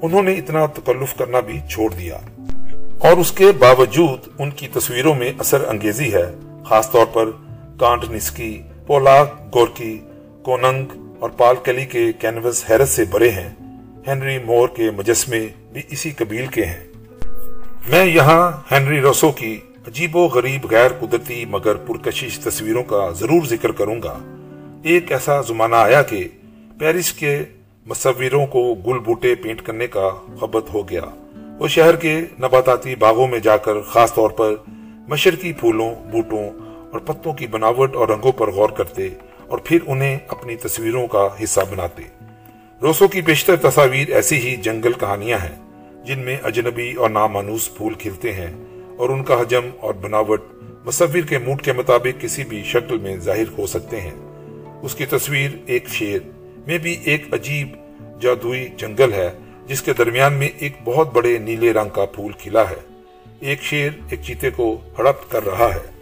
انہوں 0.02 0.24
نے 0.24 0.34
اتنا 0.34 0.66
تکلف 0.66 1.16
کرنا 1.16 1.40
بھی 1.40 1.60
چھوڑ 1.70 1.94
دیا۔ 1.94 2.18
اور 3.08 3.18
اس 3.18 3.32
کے 3.32 3.52
باوجود 3.52 4.20
ان 4.40 4.52
کی 4.52 4.68
تصویروں 4.74 5.16
میں 5.16 5.34
اثر 5.40 5.68
انگیزی 5.68 6.14
ہے، 6.14 6.36
خاص 6.66 6.92
طور 6.92 7.06
پر 7.14 7.26
کانٹ 7.80 8.04
نسکی 8.12 8.62
پولاک 8.88 9.56
گورکی، 9.56 10.00
کوننگ 10.42 10.86
اور 11.20 11.30
پال 11.30 11.56
کلی 11.64 11.86
کے 11.86 12.14
کینوس 12.14 12.64
حیرت 12.70 12.88
سے 12.88 13.04
بڑے 13.12 13.30
ہیں۔ 13.30 13.50
ہنری 14.08 14.40
مور 14.40 14.68
کے 14.68 14.92
مجسمے 14.92 15.48
بھی 15.74 15.82
اسی 15.90 16.12
قبیل 16.12 16.46
کے 16.48 16.66
ہیں۔ 16.66 16.84
میں 17.88 18.06
یہاں 18.06 18.52
ہنری 18.74 19.02
روسو 19.02 19.32
کی 19.32 19.60
عجیب 19.88 20.16
و 20.16 20.28
غریب، 20.28 20.72
غیر 20.72 20.92
قدرتی 21.00 21.46
مگر 21.46 21.76
پرکشش 21.76 22.40
تصویروں 22.40 22.84
کا 22.84 23.10
ضرور 23.10 23.46
ذکر 23.46 23.72
کروں 23.72 24.02
گا۔ 24.04 24.18
ایک 24.84 25.12
ایسا 25.12 25.42
زمانہ 25.42 25.76
آیا 25.76 26.02
کہ 26.02 26.28
پیرس 26.80 27.14
کے 27.14 27.44
مصوروں 27.86 28.46
کو 28.46 28.76
گل 28.88 29.00
بوٹے 29.00 29.36
پینٹ 29.36 29.62
کرنے 29.62 29.88
کا 29.88 30.10
خبت 30.40 30.74
ہو 30.74 30.90
گیا۔ 30.90 31.27
وہ 31.60 31.68
شہر 31.68 31.96
کے 31.96 32.20
نباتاتی 32.40 32.96
باغوں 32.96 33.28
میں 33.28 33.40
جا 33.40 33.58
کر 33.58 33.82
خاص 33.82 34.14
طور 34.14 34.30
پر 34.30 34.56
مشرقی 35.08 35.54
پھولوں، 35.54 35.96
بوٹوں 36.12 36.50
اور 36.92 37.00
پتوں 37.00 37.34
کی 37.34 37.48
بناوٹ 37.48 37.96
اور 37.96 38.08
رنگوں 38.08 38.32
پر 38.32 38.52
غور 38.52 38.70
کرتے 38.70 39.10
اور 39.48 39.58
پھر 39.64 39.80
انہیں 39.88 40.20
اپنی 40.28 40.56
تصویروں 40.56 41.08
کا 41.08 41.28
حصہ 41.44 41.60
بناتے۔ 41.72 42.04
روسو 42.82 43.08
کی 43.08 43.22
بیشتر 43.22 43.56
تصاویر 43.56 44.10
ایسی 44.10 44.36
ہی 44.36 44.56
جنگل 44.56 44.92
کہانیاں 44.94 45.38
ہیں، 45.38 45.56
جن 46.06 46.20
میں 46.20 46.38
اجنبی 46.44 46.94
اور 46.94 47.10
نامانوس 47.10 47.78
پھول 47.78 47.94
کھلتے 47.94 48.34
ہیں 48.34 48.54
اور 48.98 49.10
ان 49.10 49.24
کا 49.24 49.42
حجم 49.42 49.70
اور 49.80 49.94
بناوٹ 49.94 50.42
مصور 50.86 51.22
کے 51.30 51.38
موڈ 51.38 51.62
کے 51.62 51.74
مطابق 51.74 52.22
کسی 52.22 52.44
بھی 52.44 52.64
شکل 52.64 52.98
میں 52.98 53.18
ظاہر 53.18 53.60
ہو 53.60 53.68
سکتے 53.68 54.02
ہیں۔ 54.02 54.14
اس 54.82 54.96
کی 54.96 55.06
تصویر 55.06 55.52
ایک 55.66 55.90
شیر، 55.90 56.20
میں 56.68 56.78
بھی 56.78 56.98
ایک 57.04 57.34
عجیب 57.34 57.68
جادوئی 58.22 58.68
جنگل 58.78 59.14
ہے۔ 59.14 59.32
جس 59.68 59.82
کے 59.82 59.94
درمیان 59.94 60.34
میں 60.34 60.50
ایک 60.60 60.74
بہت 60.84 61.14
بڑے 61.14 61.38
نیلے 61.38 61.74
رنگ 61.74 61.90
کا 61.90 62.06
پھول 62.06 62.32
کھلا 62.32 62.70
ہے۔ 62.70 62.76
ایک 63.40 63.62
شیر 63.62 63.90
ایک 64.10 64.22
چیتے 64.22 64.50
کو 64.50 64.80
ہڑپ 65.00 65.32
کر 65.32 65.46
رہا 65.46 65.70
ہے۔ 65.76 65.98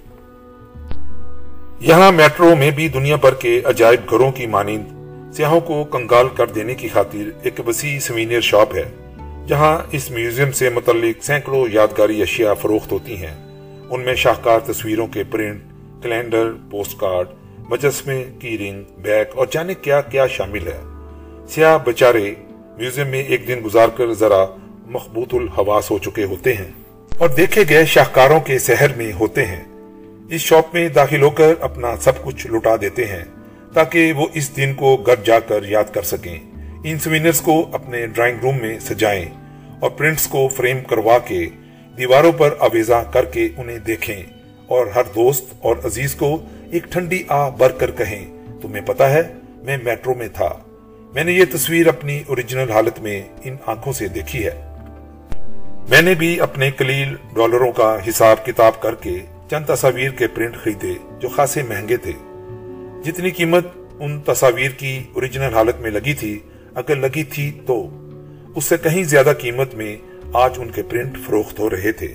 یہاں 1.79 2.12
میٹرو 2.12 2.55
میں 2.55 2.72
بھی 2.72 2.88
دنیا 2.88 3.15
بھر 3.15 3.34
کے 3.34 3.62
عجائب 3.65 4.10
گھروں 4.10 4.31
کی 4.31 4.45
مانند 4.45 4.86
سیاحوں 5.34 5.60
کو 5.60 5.84
کنگال 5.84 6.27
کر 6.36 6.48
دینے 6.48 6.75
کی 6.75 6.88
خاطر 6.88 7.29
ایک 7.43 7.67
وسیع 7.67 8.00
سوینئر 8.00 8.41
شاپ 8.41 8.75
ہے، 8.75 8.84
جہاں 9.48 9.79
اس 9.91 10.12
میوزیم 10.12 10.51
سے 10.51 10.69
متعلق 10.69 11.24
سینکڑوں 11.24 11.67
یادگاری 11.72 12.22
اشیاء 12.22 12.53
فروخت 12.53 12.91
ہوتی 12.91 13.17
ہیں۔ 13.17 13.36
ان 13.89 14.01
میں 14.01 14.15
شاہکار 14.15 14.60
تصویروں 14.60 15.07
کے 15.07 15.24
پرنٹ 15.24 15.62
کیلنڈر 16.03 16.51
پوسٹ 16.72 17.00
کارڈ، 17.00 17.27
مجسمے، 17.69 18.25
کی 18.39 18.57
رنگ، 18.57 18.84
بیگ 18.98 19.25
اور 19.36 19.48
جانے 19.51 19.74
کیا 19.74 20.01
کیا 20.01 20.27
شامل 20.27 20.67
ہے۔ 20.67 20.81
سیاہ 21.50 21.77
بچارے 21.86 22.34
میوزیم 22.77 23.08
میں 23.08 23.24
ایک 23.24 23.48
دن 23.48 23.60
گزار 23.65 23.88
کر 23.88 24.13
ذرا 24.13 24.46
مخبوط 24.88 25.34
الحواس 25.34 25.91
ہو 25.91 25.98
چکے 25.98 26.24
ہوتے 26.24 26.53
ہیں 26.53 26.72
اور 27.17 27.29
دیکھے 27.29 27.63
گئے 27.70 27.86
شاہکاروں 27.86 28.39
کے 28.39 28.60
سحر 28.60 28.88
میں 28.98 29.13
ہوتے 29.13 29.46
ہیں۔ 29.46 29.63
اس 30.29 30.41
شاپ 30.41 30.74
میں 30.74 30.89
داخل 30.89 31.22
ہو 31.22 31.29
کر 31.29 31.53
اپنا 31.60 31.96
سب 32.01 32.24
کچھ 32.24 32.48
لٹا 32.48 32.75
دیتے 32.82 33.05
ہیں 33.05 33.24
تاکہ 33.74 34.13
وہ 34.13 34.27
اس 34.34 34.58
دن 34.58 34.74
کو 34.74 34.98
گھر 34.98 35.15
جا 35.24 35.39
کر 35.39 35.63
یاد 35.63 35.84
کر 35.94 36.01
سکیں۔ 36.01 36.39
ان 36.84 37.00
سوینرز 37.00 37.41
کو 37.41 37.70
اپنے 37.72 38.08
ڈرائنگ 38.08 38.38
روم 38.41 38.58
میں 38.58 38.79
سجائیں 38.79 39.25
اور 39.79 39.89
پرنٹس 39.89 40.27
کو 40.27 40.48
فریم 40.48 40.79
کروا 40.84 41.17
کے 41.17 41.48
دیواروں 41.98 42.32
پر 42.32 42.53
آویزاں 42.60 43.03
کر 43.13 43.25
کے 43.25 43.50
انہیں 43.58 43.77
دیکھیں 43.77 44.24
اور 44.67 44.88
ہر 44.88 45.03
دوست 45.15 45.53
اور 45.60 45.75
عزیز 45.86 46.15
کو 46.15 46.41
ایک 46.72 46.84
ٹھنڈی 46.84 47.24
آ 47.27 47.50
بر 47.50 47.72
کر 47.72 47.91
کہیں، 47.91 48.25
تمہیں 48.62 48.86
پتا 48.86 49.10
ہے، 49.10 49.22
میں 49.63 49.77
میٹرو 49.84 50.13
میں 50.13 50.27
تھا۔ 50.34 50.58
میں 51.15 51.24
نے 51.24 51.31
یہ 51.31 51.45
تصویر 51.53 51.88
اپنی 51.88 52.24
اوریجنل 52.27 52.72
حالت 52.72 53.00
میں 53.00 53.24
ان 53.43 53.55
آنکھوں 53.65 53.93
سے 53.93 54.07
دیکھی 54.07 54.45
ہے۔ 54.45 54.77
میں 55.89 56.01
نے 56.01 56.13
بھی 56.13 56.39
اپنے 56.39 56.72
کلیل 56.72 57.15
ڈالروں 57.36 57.72
کا 57.72 57.98
حساب 58.10 58.45
کتاب 58.45 58.81
کر 58.81 58.95
کے 58.95 59.17
چند 59.50 59.65
تصاویر 59.65 60.10
کے 60.10 60.27
پرنٹ 60.27 60.57
خریدے 60.57 60.93
جو 61.19 61.29
خاصے 61.29 61.63
مہنگے 61.63 61.98
تھے۔ 61.98 62.12
جتنی 63.03 63.31
قیمت 63.31 63.67
ان 64.00 64.22
تصاویر 64.22 64.72
کی 64.72 65.03
اوریجنل 65.13 65.53
حالت 65.53 65.79
میں 65.79 65.91
لگی 65.91 66.13
تھی، 66.13 66.39
اگر 66.75 66.95
لگی 66.95 67.24
تھی 67.24 67.60
تو 67.65 67.89
اس 68.55 68.65
سے 68.65 68.77
کہیں 68.77 69.03
زیادہ 69.03 69.34
قیمت 69.39 69.75
میں 69.75 69.98
آج 70.34 70.53
ان 70.57 70.72
کے 70.72 70.84
پرنٹ 70.84 71.17
فروخت 71.25 71.60
ہو 71.60 71.69
رہے 71.69 71.91
تھے۔ 71.91 72.13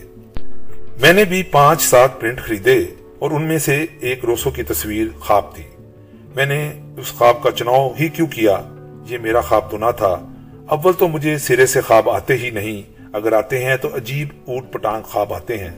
میں 1.01 1.13
نے 1.13 1.25
بھی 1.25 1.43
پانچ 1.43 1.83
سات 1.83 2.21
پرنٹ 2.21 2.41
خریدے 2.41 2.79
اور 3.19 3.31
ان 3.31 3.43
میں 3.43 3.59
سے 3.59 3.87
ایک 4.01 4.25
روسو 4.25 4.51
کی 4.51 4.63
تصویر 4.63 5.07
خواب 5.21 5.55
تھی۔ 5.55 5.65
میں 6.37 6.47
نے 6.47 6.73
اس 6.99 7.13
خواب 7.13 7.43
کا 7.43 7.51
چناؤ 7.51 7.95
ہی 8.01 8.09
کیوں 8.09 8.27
کیا؟ 8.27 8.77
یہ 9.05 9.19
میرا 9.19 9.41
خواب 9.41 9.71
تو 9.71 9.79
نہ 9.79 9.91
تھا۔ 9.97 10.27
اول 10.69 10.93
تو 10.93 11.09
مجھے 11.09 11.39
سرے 11.39 11.67
سے 11.67 11.81
خواب 11.81 12.11
آتے 12.11 12.37
ہی 12.37 12.51
نہیں۔ 12.51 13.01
اگر 13.13 13.33
آتے 13.33 13.65
ہیں 13.65 13.77
تو 13.77 13.97
عجیب 13.97 14.29
اوٹ 14.45 14.73
پٹانگ 14.73 15.03
خواب 15.03 15.35
آتے 15.35 15.59
ہیں۔ 15.59 15.71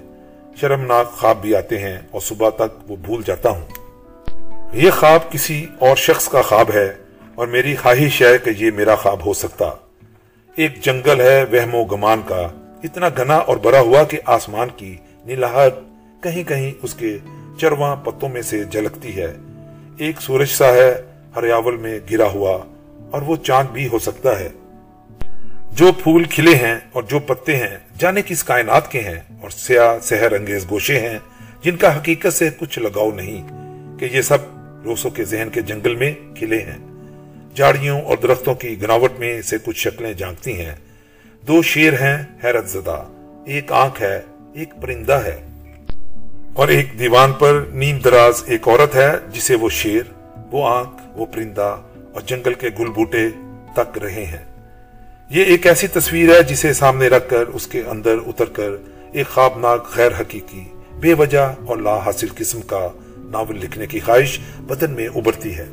شرمناک 0.60 1.12
خواب 1.12 1.36
بھی 1.42 1.56
آتے 1.56 1.78
ہیں 1.78 1.98
اور 2.10 2.20
صبح 2.20 2.50
تک 2.50 2.90
وہ 2.90 2.96
بھول 2.96 3.22
جاتا 3.26 3.50
ہوں۔ 3.50 3.64
یہ 4.72 4.90
خواب 4.90 5.32
کسی 5.32 5.66
اور 5.78 5.96
شخص 5.96 6.28
کا 6.28 6.42
خواب 6.42 6.70
ہے 6.74 6.92
اور 7.34 7.46
میری 7.46 7.76
خواہش 7.76 8.22
ہے 8.22 8.38
کہ 8.38 8.50
یہ 8.56 8.70
میرا 8.70 8.94
خواب 8.94 9.26
ہو 9.26 9.32
سکتا۔ 9.32 9.70
ایک 10.56 10.82
جنگل 10.82 11.20
ہے 11.20 11.44
وہم 11.44 11.74
و 11.74 11.84
گمان 11.84 12.20
کا۔ 12.28 12.48
اتنا 12.82 13.08
گنا 13.18 13.36
اور 13.36 13.56
بڑا 13.56 13.80
ہوا 13.80 14.02
کہ 14.02 14.18
آسمان 14.26 14.68
کی 14.76 14.96
نیلاہٹ 15.24 15.74
کہیں 16.22 16.44
کہیں 16.44 16.72
اس 16.82 16.94
کے 16.94 17.18
چرواں 17.60 17.96
پتوں 17.96 18.28
میں 18.28 18.42
سے 18.42 18.64
جھلکتی 18.64 19.16
ہے۔ 19.16 19.32
ایک 19.98 20.20
سورج 20.20 20.48
سا 20.48 20.66
ہے، 20.66 21.02
ہریاول 21.36 21.76
میں 21.76 22.00
گرا 22.10 22.26
ہوا۔ 22.26 22.58
اور 23.12 23.22
وہ 23.22 23.36
چاند 23.36 23.68
بھی 23.68 23.88
ہو 23.92 23.98
سکتا 23.98 24.40
ہے۔ 24.40 24.48
جو 25.70 25.92
پھول 25.92 26.24
کھلے 26.24 26.54
ہیں 26.54 26.76
اور 26.92 27.02
جو 27.02 27.18
پتے 27.18 27.56
ہیں، 27.56 27.78
جانے 27.98 28.22
کس 28.26 28.44
کائنات 28.44 28.90
کے 28.90 29.00
ہیں 29.00 29.20
اور 29.40 29.50
سیاہ 29.50 29.98
سہر 30.02 30.32
انگیز 30.32 30.66
گوشے 30.70 31.00
ہیں، 31.00 31.18
جن 31.62 31.76
کا 31.76 31.96
حقیقت 31.96 32.32
سے 32.32 32.50
کچھ 32.58 32.78
لگاؤ 32.78 33.10
نہیں 33.10 33.48
کہ 33.98 34.04
یہ 34.04 34.22
سب 34.22 34.38
روسوں 34.84 35.10
کے 35.10 35.24
ذہن 35.24 35.48
کے 35.52 35.60
جنگل 35.60 35.94
میں 35.94 36.14
کھلے 36.36 36.58
ہیں۔ 36.62 36.78
جاڑیوں 37.54 38.00
اور 38.00 38.16
درختوں 38.22 38.54
کی 38.54 38.82
گناوٹ 38.82 39.12
میں 39.18 39.42
سے 39.42 39.56
کچھ 39.64 39.78
شکلیں 39.78 40.12
جانگتی 40.12 40.60
ہیں۔ 40.60 40.74
دو 41.48 41.62
شیر 41.62 41.92
ہیں 41.92 42.22
حیرت 42.44 42.68
زدہ۔ 42.68 43.04
ایک 43.46 43.72
آنکھ 43.72 44.02
ہے، 44.02 44.20
ایک 44.54 44.74
پرندہ 44.82 45.20
ہے۔ 45.24 45.46
اور 46.54 46.68
ایک 46.68 46.98
دیوان 46.98 47.32
پر 47.32 47.64
نیم 47.72 47.98
دراز 47.98 48.42
ایک 48.46 48.68
عورت 48.68 48.94
ہے 48.94 49.12
جسے 49.32 49.54
وہ 49.54 49.68
شیر، 49.68 50.02
وہ 50.52 50.68
آنکھ، 50.68 51.18
وہ 51.18 51.26
پرندہ 51.26 51.76
اور 52.12 52.20
جنگل 52.20 52.54
کے 52.54 52.68
گل 52.78 52.88
بوٹے 52.88 53.28
تک 53.76 53.98
رہے 53.98 54.24
ہیں۔ 54.24 54.44
یہ 55.30 55.44
ایک 55.44 55.66
ایسی 55.66 55.86
تصویر 55.86 56.34
ہے 56.34 56.42
جسے 56.42 56.72
سامنے 56.72 57.08
رکھ 57.08 57.30
کر 57.30 57.46
اس 57.46 57.66
کے 57.66 57.82
اندر 57.88 58.16
اتر 58.26 58.44
کر 58.44 58.70
ایک 59.12 59.26
خوابناک 59.26 59.96
غیر 59.96 60.12
حقیقی، 60.20 60.64
بے 60.92 61.14
وجہ 61.14 61.54
اور 61.66 61.76
لا 61.76 61.98
حاصل 61.98 62.26
قسم 62.36 62.60
کا 62.60 62.88
ناول 63.16 63.56
لکھنے 63.56 63.86
کی 63.86 64.00
خواہش 64.00 64.40
بدن 64.60 64.90
میں 64.90 65.08
ابھرتی 65.08 65.58
ہے۔ 65.58 65.66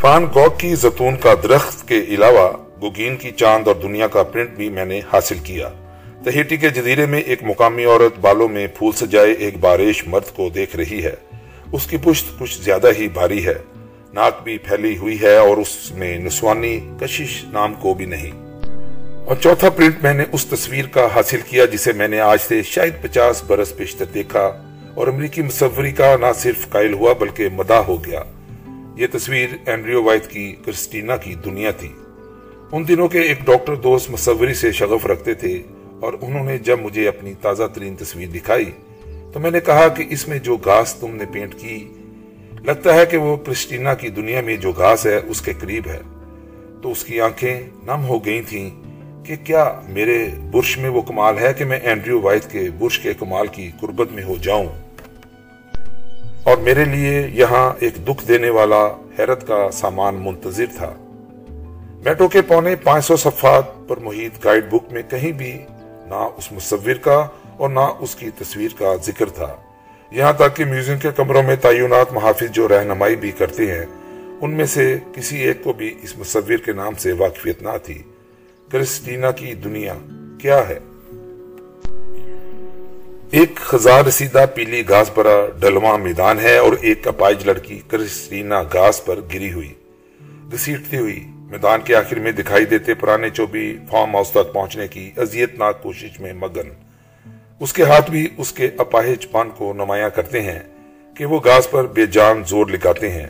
فان 0.00 0.24
گوگ 0.24 0.50
کی 0.58 0.74
زتون 0.74 1.16
کا 1.16 1.34
درخت 1.42 1.88
کے 1.88 2.04
علاوہ 2.08 2.52
گوگین 2.80 3.16
کی 3.16 3.30
چاند 3.30 3.68
اور 3.68 3.76
دنیا 3.76 4.06
کا 4.06 4.22
پرنٹ 4.22 4.50
بھی 4.50 4.68
میں 4.68 4.84
نے 4.84 5.00
حاصل 5.12 5.38
کیا۔ 5.38 5.68
تہیٹی 6.24 6.56
کے 6.56 6.70
جزیرے 6.70 7.06
میں 7.06 7.20
ایک 7.20 7.42
مقامی 7.42 7.84
عورت 7.84 8.18
بالوں 8.18 8.48
میں 8.48 8.66
پھول 8.66 8.92
سجائے 8.92 9.32
ایک 9.32 9.58
بارش 9.58 10.06
مرد 10.06 10.36
کو 10.36 10.48
دیکھ 10.48 10.76
رہی 10.76 11.04
ہے۔ 11.04 11.14
اس 11.72 11.86
کی 11.86 11.96
پشت 11.96 12.38
کچھ 12.38 12.62
زیادہ 12.62 12.90
ہی 12.98 13.08
بھاری 13.08 13.46
ہے۔ 13.46 13.54
ناک 14.14 14.44
بھی 14.44 14.58
پھیلی 14.58 14.96
ہوئی 14.96 15.22
ہے 15.22 15.36
اور 15.36 15.56
اس 15.56 15.90
میں 15.90 16.18
نسوانی 16.18 16.80
کشش 17.00 17.44
نام 17.44 17.74
کو 17.74 17.94
بھی 17.94 18.04
نہیں۔ 18.04 18.30
اور 19.24 19.36
چوتھا 19.36 19.70
پرنٹ 19.70 19.94
میں 20.02 20.14
نے 20.14 20.24
اس 20.32 20.46
تصویر 20.46 20.84
کا 20.86 21.08
حاصل 21.14 21.40
کیا 21.48 21.64
جسے 21.64 21.92
میں 21.92 22.08
نے 22.08 22.20
آج 22.20 22.38
سے 22.48 22.62
شاید 22.62 22.92
پچاس 23.02 23.42
برس 23.44 23.76
پیشتر 23.76 24.04
دیکھا 24.04 24.62
اور 24.94 25.06
امریکی 25.06 25.42
مصوری 25.42 25.92
کا 25.92 26.16
نہ 26.20 26.26
صرف 26.34 26.68
قائل 26.68 26.92
ہوا 26.92 27.12
بلکہ 27.12 27.48
مداح 27.52 27.80
ہو 27.80 28.04
گیا۔ 28.04 28.22
یہ 28.96 29.06
تصویر 29.12 29.48
اینڈریو 29.66 30.02
وائٹ 30.02 30.26
کی 30.26 30.56
کرسٹینا 30.64 31.16
کی 31.16 31.34
دنیا 31.34 31.70
تھی۔ 31.70 31.92
ان 32.72 32.88
دنوں 32.88 33.08
کے 33.08 33.20
ایک 33.20 33.40
ڈاکٹر 33.44 33.74
دوست 33.74 34.10
مصوری 34.10 34.54
سے 34.54 34.72
شغف 34.72 35.06
رکھتے 35.06 35.34
تھے 35.34 35.62
اور 36.00 36.12
انہوں 36.20 36.44
نے 36.44 36.58
جب 36.58 36.80
مجھے 36.80 37.08
اپنی 37.08 37.34
تازہ 37.40 37.62
ترین 37.74 37.96
تصویر 37.96 38.28
دکھائی 38.28 38.70
تو 39.32 39.40
میں 39.40 39.50
نے 39.50 39.60
کہا 39.60 39.88
کہ 39.88 40.04
اس 40.10 40.28
میں 40.28 40.38
جو 40.38 40.56
گھاس 40.56 40.94
تم 40.94 41.16
نے 41.16 41.24
پینٹ 41.32 41.54
کی 41.54 41.88
لگتا 42.64 42.94
ہے 42.94 43.06
کہ 43.06 43.16
وہ 43.16 43.36
کرسٹینا 43.36 43.94
کی 43.94 44.08
دنیا 44.08 44.40
میں 44.40 44.56
جو 44.56 44.72
گھاس 44.72 45.06
ہے، 45.06 45.20
اس 45.26 45.42
کے 45.42 45.52
قریب 45.60 45.86
ہے۔ 45.86 45.98
تو 46.82 46.90
اس 46.90 47.04
کی 47.04 47.20
آنکھیں 47.20 47.60
نم 47.82 48.04
ہو 48.08 48.24
گئی 48.24 48.42
تھیں 48.42 48.70
کہ 49.24 49.36
کیا 49.44 49.80
میرے 49.88 50.28
برش 50.52 50.78
میں 50.78 50.90
وہ 50.90 51.00
کمال 51.02 51.38
ہے 51.38 51.52
کہ 51.54 51.64
میں 51.64 51.80
اینڈریو 51.82 52.20
وائٹ 52.20 52.44
کے 52.50 52.68
برش 52.78 52.98
کے 52.98 53.14
کمال 53.14 53.46
کی 53.46 53.70
قربت 53.80 54.12
میں 54.12 54.24
ہو 54.24 54.34
جاؤں۔ 54.42 54.66
اور 56.42 56.56
میرے 56.56 56.84
لیے 56.84 57.26
یہاں 57.32 57.72
ایک 57.80 58.08
دکھ 58.08 58.28
دینے 58.28 58.50
والا 58.50 58.86
حیرت 59.18 59.46
کا 59.46 59.70
سامان 59.72 60.14
منتظر 60.14 60.66
تھا۔ 60.76 60.92
میٹو 62.04 62.28
کے 62.28 62.42
پونے 62.42 62.76
پانچ 62.76 63.04
سو 63.04 63.16
صفحات 63.16 63.88
پر 63.88 63.96
محیط 63.96 64.44
گائیڈ 64.44 64.64
بک 64.70 64.92
میں 64.92 65.02
کہیں 65.10 65.32
بھی 65.32 65.52
نہ 66.06 66.28
اس 66.36 66.52
مصور 66.52 66.94
کا 66.94 67.26
اور 67.56 67.68
نہ 67.68 67.92
اس 67.98 68.14
کی 68.14 68.30
تصویر 68.30 68.70
کا 68.78 68.94
ذکر 69.04 69.26
تھا۔ 69.26 69.56
یہاں 70.14 70.32
تک 70.32 70.56
کہ 70.56 70.64
میوزیم 70.64 70.98
کے 70.98 71.08
کمروں 71.16 71.42
میں 71.42 71.56
تعینات 71.56 72.12
محافظ 72.12 72.50
جو 72.50 72.68
رہنمائی 72.68 73.16
بھی 73.16 73.30
کرتے 73.30 73.72
ہیں، 73.72 73.86
ان 74.40 74.50
میں 74.50 74.64
سے 74.64 74.98
کسی 75.12 75.38
ایک 75.38 75.64
کو 75.64 75.72
بھی 75.72 75.94
اس 76.02 76.18
مصور 76.18 76.56
کے 76.64 76.72
نام 76.72 76.94
سے 76.94 77.12
واقفیت 77.12 77.62
نہ 77.62 77.68
تھی۔ 77.82 78.02
کرسٹینا 78.70 79.30
کی 79.30 79.54
دنیا 79.54 79.94
کیا 80.40 80.68
ہے؟ 80.68 80.78
ایک 83.30 83.56
خزار 83.56 84.04
رسیدہ 84.04 84.44
پیلی 84.54 84.88
گاس 84.88 85.14
پر 85.14 85.50
ڈلواں 85.60 85.98
میدان 85.98 86.40
ہے 86.40 86.58
اور 86.58 86.72
ایک 86.80 87.08
اپائج 87.08 87.46
لڑکی 87.46 87.80
کرسٹینا 87.88 88.62
گاس 88.62 89.04
پر 89.04 89.18
گری 89.34 89.52
ہوئی۔ 89.52 89.74
گسیٹتی 90.54 90.98
ہوئی 90.98 91.26
میدان 91.50 91.80
کے 91.80 91.94
آخر 91.96 92.18
میں 92.18 92.32
دکھائی 92.32 92.64
دیتے 92.64 92.94
پرانے 92.94 93.30
چوبی 93.30 93.76
فارم 93.90 94.14
ہاؤس 94.14 94.30
تک 94.30 94.52
پہنچنے 94.52 94.88
کی 94.88 95.10
اذیت 95.16 95.58
ناک 95.58 95.82
کوشش 95.82 96.20
میں 96.20 96.32
مگن۔ 96.32 96.83
اس 97.60 97.72
کے 97.72 97.82
ہاتھ 97.82 98.10
بھی 98.10 98.28
اس 98.36 98.52
کے 98.52 98.68
اپاہج 98.78 99.30
پان 99.30 99.50
کو 99.50 99.72
نمایاں 99.72 100.10
کرتے 100.14 100.42
ہیں 100.42 100.58
کہ 101.14 101.24
وہ 101.24 101.40
گاز 101.44 101.70
پر 101.70 101.86
بے 101.86 102.06
جان 102.06 102.42
زور 102.46 102.66
لگاتے 102.66 103.10
ہیں۔ 103.10 103.26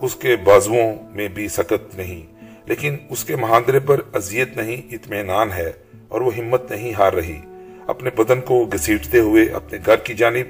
اس 0.00 0.14
کے 0.14 0.36
بازووں 0.44 0.94
میں 1.10 1.28
بھی 1.28 1.48
سکت 1.48 1.94
نہیں، 1.94 2.22
لیکن 2.66 2.96
اس 3.10 3.24
کے 3.24 3.36
مہاندرے 3.36 3.80
پر 3.80 4.00
اذیت 4.12 4.56
نہیں، 4.56 4.94
اطمینان 4.94 5.52
ہے 5.52 5.72
اور 6.08 6.20
وہ 6.20 6.36
ہمت 6.36 6.70
نہیں 6.70 6.92
ہار 6.98 7.12
رہی۔ 7.12 7.40
اپنے 7.86 8.10
بدن 8.10 8.40
کو 8.40 8.64
گسیٹتے 8.74 9.18
ہوئے 9.18 9.44
اپنے 9.44 9.78
گھر 9.86 9.96
کی 9.96 10.14
جانب 10.14 10.46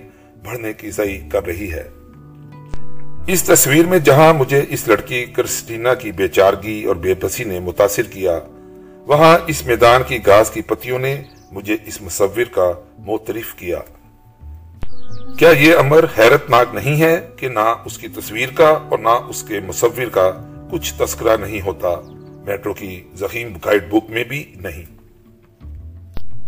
بڑھنے 0.47 0.73
کی 0.73 0.91
صحیح 0.91 1.29
کر 1.29 1.47
رہی 1.47 1.73
ہے۔ 1.73 1.89
اس 3.27 3.43
تصویر 3.43 3.87
میں 3.87 3.99
جہاں 3.99 4.35
مجھے 4.35 4.65
اس 4.69 4.89
لڑکی 4.89 5.25
کرسٹینا 5.25 5.95
کی 5.95 6.13
بے 6.13 6.29
چارگی 6.29 6.85
اور 6.85 6.97
بے 6.97 7.15
بسی 7.21 7.45
نے 7.45 7.61
متاثر 7.61 8.03
کیا، 8.03 8.39
وہاں 9.07 9.39
اس 9.47 9.67
میدان 9.67 10.03
کی 10.07 10.19
گاز 10.27 10.51
کی 10.51 10.63
پتیوں 10.63 10.99
نے 10.99 11.23
مجھے 11.53 11.77
اس 11.87 12.03
مصور 12.03 12.45
کا 12.53 12.73
موترف 12.99 13.55
کیا۔ 13.55 13.79
کیا 15.39 15.51
یہ 15.51 15.75
امر 15.75 16.05
حیرت 16.19 16.51
ناک 16.51 16.75
نہیں 16.75 17.03
ہے 17.03 17.29
کہ 17.37 17.49
نہ 17.49 17.75
اس 17.85 17.99
کی 17.99 18.09
تصویر 18.09 18.49
کا 18.55 18.69
اور 18.69 18.99
نہ 18.99 19.09
اس 19.09 19.43
کے 19.43 19.61
مصور 19.61 20.09
کا 20.13 20.31
کچھ 20.73 20.95
تذکرہ 20.95 21.37
نہیں 21.37 21.61
ہوتا؟ 21.61 21.89
میٹرو 22.47 22.75
کی 22.75 23.03
زخیم 23.15 23.53
گائیڈ 23.65 23.89
بک 23.89 24.11
میں 24.11 24.25
بھی 24.25 24.55
نہیں۔ 24.57 24.83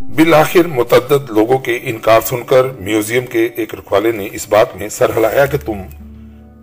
بالآخر 0.02 0.66
متعدد 0.66 1.30
لوگوں 1.30 1.58
کے 1.58 1.78
انکار 1.82 2.20
سن 2.20 2.42
کر 2.42 2.64
میوزیم 2.64 3.26
کے 3.26 3.48
ایک 3.56 3.74
رکھوالے 3.74 4.12
نے 4.12 4.28
اس 4.32 4.48
بات 4.48 4.76
میں 4.76 4.88
سر 4.88 5.10
ہلایا 5.16 5.46
کہ 5.46 5.58
تم 5.66 5.82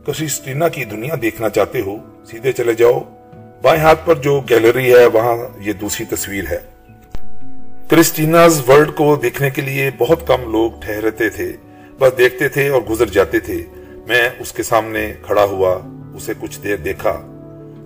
کسیسٹینا 0.07 0.67
کی 0.67 0.85
دنیا 0.85 1.15
دیکھنا 1.21 1.49
چاہتے 1.49 1.81
ہو، 1.81 1.97
سیدھے 2.31 2.51
چلے 2.51 2.73
جاؤ۔ 2.73 2.99
بائیں 3.61 3.81
ہاتھ 3.81 3.99
پر 4.05 4.15
جو 4.15 4.41
گیلری 4.49 4.93
ہے، 4.93 5.05
وہاں 5.05 5.37
یہ 5.59 5.73
دوسری 5.73 6.05
تصویر 6.05 6.43
ہے۔ 6.51 6.76
کرسٹیناز 7.89 8.69
ورلڈ 8.69 8.95
کو 8.95 9.15
دیکھنے 9.15 9.49
کے 9.49 9.61
لیے 9.61 9.89
بہت 9.97 10.27
کم 10.27 10.51
لوگ 10.51 10.71
ٹھہرتے 10.81 11.29
تھے، 11.29 11.53
بس 11.99 12.17
دیکھتے 12.17 12.47
تھے 12.47 12.69
اور 12.69 12.81
گزر 12.81 13.05
جاتے 13.05 13.39
تھے۔ 13.39 13.63
میں 14.07 14.29
اس 14.39 14.51
کے 14.51 14.63
سامنے 14.63 15.13
کھڑا 15.21 15.43
ہوا، 15.43 15.79
اسے 16.15 16.33
کچھ 16.39 16.59
دیر 16.63 16.75
دیکھا۔ 16.75 17.13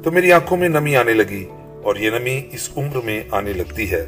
تو 0.03 0.11
میری 0.11 0.31
آنکھوں 0.31 0.57
میں 0.57 0.69
نمی 0.69 0.95
آنے 0.95 1.13
لگی 1.13 1.45
اور 1.83 1.95
یہ 1.95 2.09
نمی 2.09 2.41
اس 2.51 2.69
عمر 2.77 2.97
میں 2.97 3.21
آنے 3.31 3.53
لگتی 3.53 3.91
ہے۔ 3.91 4.05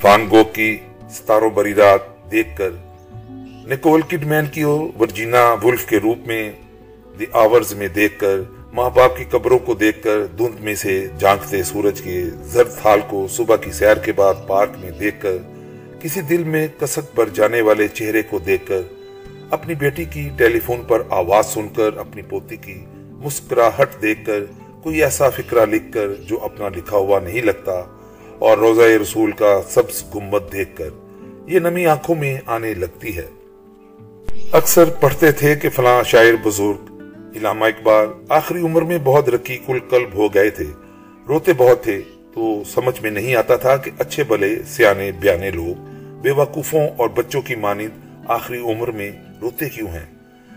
فان 0.00 0.26
گوگ 0.30 0.44
کی 0.52 0.76
ستاروں 1.10 1.50
بری 1.50 1.74
رات 1.74 2.32
دیکھ 2.32 2.56
کر، 2.56 2.70
نکول 3.70 4.00
کڈمین 4.08 4.46
کی 4.46 4.64
ورجینا 4.64 5.54
ولف 5.62 5.86
کے 5.86 5.98
روپ 5.98 6.18
میں، 6.26 6.52
دی 7.18 7.24
آورز 7.32 7.72
میں 7.72 7.88
دیکھ 7.88 8.18
کر 8.18 8.36
ماں 8.72 8.90
باپ 8.90 9.16
کی 9.16 9.24
قبروں 9.30 9.58
کو 9.58 9.74
دیکھ 9.74 10.02
کر 10.02 10.26
دھند 10.38 10.60
میں 10.60 10.74
سے 10.74 11.06
جانکتے 11.18 11.62
سورج 11.62 12.00
کے 12.00 12.24
زرد 12.42 12.70
حال 12.84 13.00
کو 13.08 13.26
صبح 13.30 13.56
کی 13.56 13.72
سیر 13.72 13.94
کے 13.94 14.12
بعد 14.12 14.34
پارک 14.46 14.70
میں 14.80 14.90
دیکھ 14.90 15.20
کر 15.20 15.36
کسی 16.00 16.20
دل 16.20 16.44
میں 16.44 16.68
کسک 16.78 17.16
پر 17.16 17.28
جانے 17.28 17.60
والے 17.60 17.88
چہرے 17.88 18.22
کو 18.22 18.38
دیکھ 18.38 18.66
کر 18.66 18.80
اپنی 19.50 19.74
بیٹی 19.74 20.04
کی 20.04 20.28
ٹیلی 20.36 20.60
فون 20.60 20.82
پر 20.88 21.02
آواز 21.10 21.46
سن 21.46 21.68
کر 21.68 21.96
اپنی 21.96 22.22
پوتی 22.22 22.56
کی 22.56 22.84
مسکراہٹ 22.96 24.02
دیکھ 24.02 24.26
کر 24.26 24.44
کوئی 24.82 25.02
ایسا 25.02 25.30
فکرہ 25.30 25.66
لکھ 25.66 25.92
کر 25.92 26.14
جو 26.14 26.40
اپنا 26.42 26.68
لکھا 26.76 26.96
ہوا 26.96 27.20
نہیں 27.20 27.42
لگتا 27.42 27.82
اور 28.38 28.58
روزہ 28.58 28.82
رسول 28.82 29.30
کا 29.32 29.60
سبز 29.70 30.04
گمبت 30.14 30.52
دیکھ 30.52 30.76
کر 30.76 30.88
یہ 31.46 31.58
نمی 31.58 31.86
آنکھوں 31.86 32.14
میں 32.14 32.38
آنے 32.46 32.74
لگتی 32.74 33.16
ہے۔ 33.16 33.26
اکثر 34.52 34.84
پڑھتے 35.00 35.32
تھے 35.32 35.56
کہ 35.56 35.68
فلاں 35.68 36.02
شاعر 36.02 36.32
بزرگ 36.42 36.89
علامہ 37.36 37.64
اقبال، 37.64 38.08
آخری 38.28 38.60
عمر 38.60 38.82
میں 38.82 38.98
بہت 39.04 39.28
رکی 39.28 39.58
کل 39.66 39.78
قلب 39.88 40.14
ہو 40.14 40.34
گئے 40.34 40.50
تھے۔ 40.50 40.64
روتے 41.28 41.52
بہت 41.52 41.84
تھے 41.84 42.00
تو 42.34 42.62
سمجھ 42.74 43.02
میں 43.02 43.10
نہیں 43.10 43.34
آتا 43.34 43.56
تھا 43.56 43.76
کہ 43.76 43.90
اچھے 43.98 44.24
بلے، 44.24 44.54
سیانے، 44.68 45.12
بیانے 45.12 45.50
لوگ 45.50 45.80
بے 46.22 46.30
وقوفوں 46.30 46.88
اور 46.96 47.08
بچوں 47.08 47.42
کی 47.42 47.54
مانند 47.54 48.24
آخری 48.28 48.58
عمر 48.58 48.90
میں 48.90 49.10
روتے 49.40 49.68
کیوں 49.68 49.88
ہیں؟ 49.88 50.06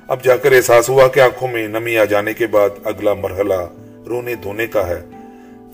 اب 0.08 0.24
جا 0.24 0.38
کر 0.38 0.52
احساس 0.52 0.90
ہوا 0.90 1.08
کہ 1.08 1.20
آنکھوں 1.20 1.48
میں 1.48 1.68
نمی 1.68 1.98
آ 1.98 2.06
جانے 2.06 2.34
کے 2.34 2.48
بعد 2.48 2.70
اگلا 2.84 3.14
مرحلہ 3.14 3.68
رونے 4.06 4.36
دھونے 4.36 4.68
کا 4.68 4.88
ہے۔ 4.88 5.02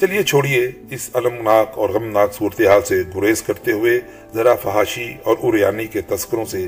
چلیے 0.01 0.23
چھوڑیے 0.23 0.71
اس 0.91 1.09
علمناک 1.13 1.77
اور 1.77 1.89
غمناک 1.89 2.33
صورتحال 2.33 2.81
سے 2.81 3.03
گریز 3.15 3.41
کرتے 3.41 3.71
ہوئے 3.71 3.99
ذرا 4.33 4.55
فحاشی 4.55 5.13
اور 5.23 5.35
اریانی 5.43 5.87
کے 5.87 6.01
تذکروں 6.01 6.45
سے 6.45 6.67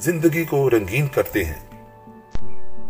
زندگی 0.00 0.44
کو 0.44 0.70
رنگین 0.70 1.06
کرتے 1.06 1.44
ہیں۔ 1.44 1.69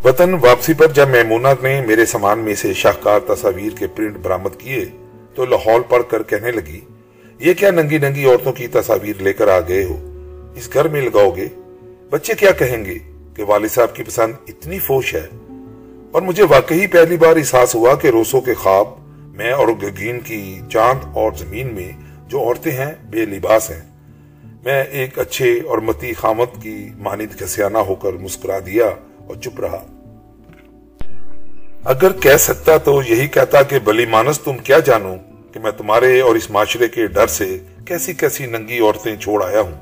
وطن 0.04 0.34
واپسی 0.34 0.74
پر 0.74 0.86
جب 0.86 1.08
میمونہ 1.08 1.48
نے 1.62 1.80
میرے 1.86 2.06
سامان 2.06 2.38
میں 2.38 2.54
سے 2.54 2.74
شاہکار 2.74 3.20
تصاویر 3.20 3.76
کے 3.78 3.86
پرنٹ 3.86 4.16
برامت 4.16 4.60
کیے 4.60 4.84
تو 5.34 5.44
لاہور 5.44 5.80
پڑھ 5.80 6.02
کر 6.08 6.22
کہنے 6.22 6.50
لگی، 6.50 6.80
یہ 7.38 7.54
کیا 7.54 7.70
ننگی 7.70 7.98
ننگی 7.98 8.24
عورتوں 8.24 8.52
کی 8.52 8.66
تصاویر 8.66 9.22
لے 9.22 9.32
کر 9.32 9.48
آ 9.48 9.60
گئے 9.60 9.84
ہو؟ 9.84 9.96
اس 10.56 10.68
گھر 10.72 10.88
میں 10.88 11.02
لگاؤ 11.02 11.30
گے؟ 11.30 11.48
بچے 12.10 12.34
کیا 12.34 12.50
کہیں 12.50 12.84
گے 12.84 12.98
کہ 13.34 13.42
والد 13.42 13.68
صاحب 13.68 13.94
کی 13.94 14.02
پسند 14.02 14.32
اتنی 14.48 14.78
فوش 14.78 15.14
ہے؟ 15.14 15.26
اور 16.10 16.22
مجھے 16.22 16.42
واقعی 16.42 16.86
پہلی 16.86 17.16
بار 17.16 17.36
احساس 17.36 17.74
ہوا 17.74 17.94
کہ 17.94 18.08
روسوں 18.08 18.40
کے 18.40 18.54
خواب، 18.54 18.86
میں 19.36 19.52
اور 19.52 19.68
گگین 19.68 20.20
کی 20.20 20.60
چاند 20.72 21.16
اور 21.16 21.32
زمین 21.32 21.74
میں 21.74 21.92
جو 22.28 22.40
عورتیں 22.40 22.72
ہیں، 22.72 22.92
بے 23.10 23.24
لباس 23.24 23.70
ہیں۔ 23.70 23.80
میں 24.64 24.84
ایک 24.84 25.18
اچھے 25.18 25.60
اور 25.60 25.78
متی 25.78 26.12
خامت 26.12 26.62
کی 26.62 26.88
مانند 26.98 27.40
کسیانہ 27.40 27.78
ہو 27.78 27.94
کر 27.94 28.12
مسکرا 28.12 28.58
دیا۔ 28.66 28.90
اور 29.30 29.40
چپ 29.40 29.60
رہا۔ 29.60 29.84
اگر 31.84 32.12
کہہ 32.12 32.36
سکتا 32.36 32.76
تو 32.76 33.00
یہی 33.08 33.26
کہتا 33.26 33.62
کہ 33.62 33.78
بلی 33.78 34.06
مانس، 34.06 34.40
تم 34.40 34.58
کیا 34.58 34.78
جانو 34.78 35.14
کہ 35.52 35.60
میں 35.60 35.70
تمہارے 35.70 36.20
اور 36.20 36.34
اس 36.34 36.50
معاشرے 36.50 36.88
کے 36.88 37.06
ڈر 37.06 37.26
سے 37.26 37.58
کیسی 37.86 38.12
کیسی 38.12 38.46
ننگی 38.46 38.80
عورتیں 38.80 39.16
چھوڑ 39.16 39.44
آیا 39.44 39.60
ہوں؟ 39.60 39.74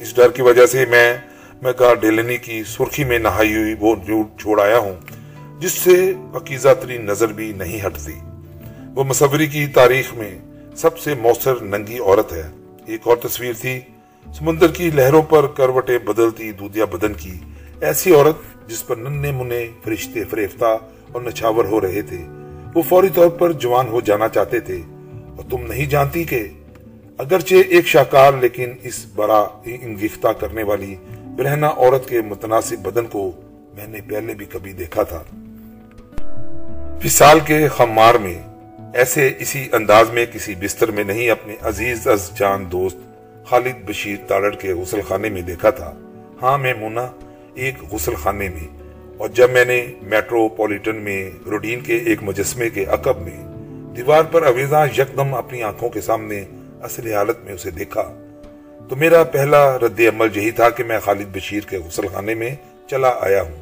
اس 0.00 0.16
ڈر 0.16 0.28
کی 0.28 0.42
وجہ 0.42 0.66
سے 0.66 0.84
میں 0.86 1.16
میں 1.62 1.72
کہا 1.72 1.94
ڈیلنی 1.94 2.36
کی 2.36 2.62
سرخی 2.66 3.04
میں 3.04 3.18
نہائی 3.18 3.54
ہوئی 3.54 3.74
وہ 3.80 3.94
نیوڈ 4.08 4.40
چھوڑ 4.40 4.60
آیا 4.60 4.78
ہوں، 4.78 4.94
جس 5.60 5.72
سے 5.72 6.12
عقیزہ 6.34 6.68
ترین 6.80 7.06
نظر 7.06 7.32
بھی 7.32 7.52
نہیں 7.56 7.86
ہٹتی۔ 7.86 8.18
وہ 8.94 9.04
مصوری 9.04 9.46
کی 9.46 9.66
تاریخ 9.66 10.14
میں 10.14 10.38
سب 10.76 10.98
سے 10.98 11.14
مؤثر 11.14 11.62
ننگی 11.62 11.98
عورت 11.98 12.32
ہے۔ 12.32 12.48
ایک 12.86 13.00
اور 13.04 13.16
تصویر 13.16 13.52
تھی، 13.60 13.80
سمندر 14.38 14.68
کی 14.68 14.90
لہروں 14.94 15.22
پر 15.22 15.46
کروٹیں 15.46 15.98
بدلتی 15.98 16.52
دودیا 16.52 16.84
بدن 16.84 17.14
کی۔ 17.14 17.34
ایسی 17.80 18.14
عورت 18.14 18.51
جس 18.66 18.86
پر 18.86 18.96
ننے 18.96 19.30
منے 19.30 19.68
فرشتے 19.84 20.24
فریفتہ 20.24 20.78
اور 21.12 21.22
نچھاور 21.22 21.64
ہو 21.64 21.80
رہے 21.80 22.02
تھے۔ 22.02 22.24
وہ 22.74 22.82
فوری 22.88 23.08
طور 23.14 23.28
پر 23.28 23.52
جوان 23.52 23.88
ہو 23.88 24.00
جانا 24.00 24.28
چاہتے 24.28 24.60
تھے۔ 24.60 24.80
اور 25.36 25.50
تم 25.50 25.66
نہیں 25.66 25.86
جانتی 25.86 26.24
کہ 26.24 26.48
اگرچہ 27.18 27.54
ایک 27.68 27.86
شاکار 27.86 28.32
لیکن 28.40 28.72
اس 28.82 29.06
بڑا 29.14 29.48
انگیختہ 29.64 30.28
کرنے 30.28 30.62
والی 30.62 30.96
برہنہ 31.36 31.66
عورت 31.66 32.08
کے 32.08 32.20
متناسب 32.20 32.78
بدن 32.78 33.06
کو 33.06 33.32
میں 33.74 33.86
نے 33.88 34.00
پہلے 34.08 34.34
بھی 34.34 34.46
کبھی 34.46 34.72
دیکھا 34.72 35.02
تھا۔ 35.02 35.22
فسال 36.98 37.40
کے 37.40 37.68
خمار 37.68 38.14
میں 38.14 38.42
ایسے 38.94 39.30
اسی 39.38 39.68
انداز 39.72 40.10
میں 40.10 40.26
کسی 40.32 40.54
بستر 40.54 40.90
میں 40.90 41.04
نہیں 41.04 41.30
اپنے 41.30 41.56
عزیز 41.62 42.08
از 42.08 42.30
جان 42.38 42.64
دوست 42.72 42.96
خالد 43.46 43.88
بشیر 43.88 44.16
تاڑر 44.28 44.50
کے 44.50 44.72
غسل 44.72 45.00
خانے 45.08 45.28
میں 45.28 45.42
دیکھا 45.42 45.70
تھا۔ 45.70 45.92
ہاں 46.42 46.58
میں 46.58 46.74
مونا 46.74 47.10
ایک 47.54 47.82
غسل 47.92 48.14
خانے 48.14 48.48
میں، 48.48 48.66
اور 49.18 49.28
جب 49.28 49.50
میں 49.50 49.64
نے 49.64 49.86
میٹروپولیٹن 50.02 50.96
میں 50.96 51.30
روڈین 51.46 51.80
کے 51.80 51.96
ایک 51.96 52.22
مجسمے 52.22 52.70
کے 52.70 52.84
عقب 52.84 53.20
میں 53.20 53.36
دیوار 53.96 54.22
پر 54.22 54.42
اویزاں 54.42 54.86
یکدم 54.98 55.34
اپنی 55.34 55.62
آنکھوں 55.62 55.88
کے 55.88 56.00
سامنے 56.00 56.44
اصل 56.82 57.12
حالت 57.12 57.44
میں 57.44 57.52
اسے 57.52 57.70
دیکھا، 57.70 58.02
تو 58.88 58.96
میرا 58.96 59.22
پہلا 59.24 59.78
رد 59.78 60.00
عمل 60.00 60.36
یہی 60.36 60.50
تھا 60.50 60.70
کہ 60.70 60.84
میں 60.84 60.98
خالد 60.98 61.34
بشیر 61.34 61.68
کے 61.68 61.78
غسل 61.78 62.06
خانے 62.06 62.34
میں 62.34 62.54
چلا 62.86 63.12
آیا 63.20 63.42
ہوں۔ 63.42 63.60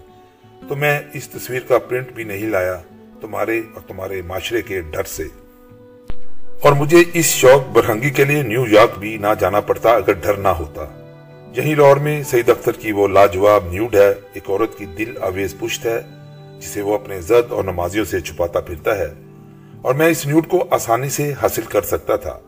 تو 0.68 0.76
میں 0.76 0.98
اس 1.12 1.28
تصویر 1.28 1.60
کا 1.60 1.78
پرنٹ 1.78 2.12
بھی 2.12 2.24
نہیں 2.24 2.46
لایا 2.46 2.76
تمہارے 3.20 3.60
اور 3.74 3.88
تمہارے 3.88 4.20
معاشرے 4.22 4.62
کے 4.62 4.80
ڈر 4.80 5.04
سے۔ 5.06 5.24
اور 6.60 6.72
مجھے 6.72 7.02
اس 7.14 7.26
شوق 7.26 7.68
برہنگی 7.68 8.10
کے 8.10 8.24
لیے 8.24 8.42
نیو 8.42 8.64
یارک 8.68 8.98
بھی 8.98 9.16
نہ 9.16 9.26
جانا 9.40 9.60
پڑتا 9.60 9.90
اگر 9.90 10.12
ڈر 10.12 10.36
نہ 10.36 10.48
ہوتا۔ 10.48 10.86
یہی 11.56 11.74
لاہور 11.74 11.96
میں 11.96 12.22
سعید 12.22 12.48
اختر 12.48 12.72
کی 12.72 12.92
وہ 12.92 13.08
لاجواب 13.08 13.64
نیوڈ 13.70 13.94
ہے، 13.94 14.08
ایک 14.32 14.50
عورت 14.50 14.78
کی 14.78 14.86
دل 14.86 15.12
آویز 15.20 15.54
پشت 15.58 15.86
ہے، 15.86 16.00
جسے 16.58 16.80
وہ 16.82 16.94
اپنے 16.94 17.20
زد 17.20 17.52
اور 17.52 17.64
نمازیوں 17.64 18.04
سے 18.04 18.20
چھپاتا 18.20 18.60
پھرتا 18.60 18.98
ہے۔ 18.98 19.12
اور 19.82 19.94
میں 19.94 20.06
اس 20.06 20.26
نیوڈ 20.26 20.48
کو 20.48 20.66
آسانی 20.70 21.08
سے 21.08 21.32
حاصل 21.42 21.62
کر 21.62 21.82
سکتا 21.82 22.16
تھا۔ 22.16 22.38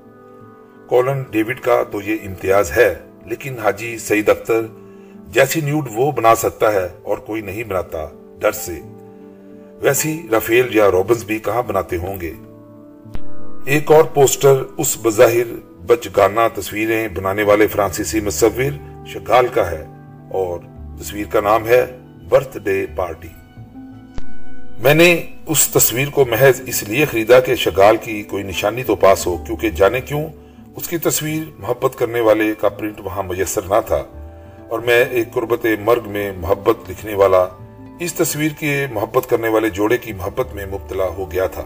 کولن 0.89 1.23
ڈیوڈ 1.31 1.61
کا 1.61 1.83
تو 1.91 2.01
یہ 2.01 2.17
امتیاز 2.25 2.73
ہے، 2.73 2.95
لیکن 3.27 3.59
حاجی 3.59 3.99
سعید 3.99 4.29
اختر 4.29 4.61
جیسی 5.29 5.61
نیوڈ 5.61 5.89
وہ 5.95 6.13
بنا 6.13 6.35
سکتا 6.35 6.73
ہے 6.73 6.89
اور 7.03 7.19
کوئی 7.19 7.43
نہیں 7.43 7.65
بناتا 7.65 8.09
ڈر 8.39 8.53
سے۔ 8.53 8.81
ویسی 9.81 10.23
رفیل 10.37 10.77
یا 10.77 10.91
روبنز 10.91 11.25
بھی 11.25 11.39
کہاں 11.39 11.63
بناتے 11.63 11.97
ہوں 11.97 12.21
گے؟ 12.21 12.33
ایک 13.67 13.93
اور 13.93 14.05
پوسٹر 14.05 14.63
اس 14.79 14.99
بظاہر 15.03 15.55
بچ 15.87 16.09
گانا 16.17 16.49
تصویریں 16.49 17.09
بنانے 17.09 17.43
والے 17.43 17.67
فرانسیسی 17.67 18.21
مصور 18.21 18.92
شگال 19.07 19.47
کا 19.47 19.71
ہے 19.71 19.85
اور 20.31 20.61
تصویر 21.01 21.27
کا 21.27 21.41
نام 21.41 21.67
ہے 21.67 21.87
برتھ 22.29 22.59
ڈے 22.59 22.87
پارٹی۔ 22.97 23.29
میں 24.79 24.95
نے 24.95 25.27
اس 25.47 25.69
تصویر 25.69 26.09
کو 26.09 26.25
محض 26.25 26.61
اس 26.67 26.83
لیے 26.83 27.05
خریدا 27.05 27.41
کہ 27.41 27.55
شگال 27.55 27.97
کی 27.97 28.23
کوئی 28.23 28.43
نشانی 28.43 28.85
تو 28.85 28.97
پاس 28.97 29.27
ہو، 29.27 29.37
کیونکہ 29.37 29.71
جانے 29.71 30.01
کیوں؟ 30.01 30.29
اس 30.77 30.89
کی 30.89 30.99
تصویر 30.99 31.43
محبت 31.59 31.99
کرنے 31.99 32.21
والے 32.21 32.55
کا 32.61 32.69
پرنٹ 32.69 33.01
وہاں 33.01 33.23
میسر 33.23 33.61
نہ 33.63 33.81
تھا۔ 33.87 34.05
اور 34.69 34.79
میں 34.79 35.05
ایک 35.11 35.33
قربت 35.33 35.67
مرگ 35.85 36.09
میں 36.09 36.33
محبت 36.37 36.91
لکھنے 36.91 37.15
والا، 37.15 37.47
اس 38.01 38.15
تصویر 38.15 38.51
کے 38.59 38.87
محبت 38.93 39.31
کرنے 39.31 39.49
والے 39.49 39.71
جوڑے 39.71 39.99
کی 39.99 40.13
محبت 40.13 40.55
میں 40.55 40.67
مبتلا 40.67 41.05
ہو 41.05 41.33
گیا 41.33 41.47
تھا۔ 41.47 41.65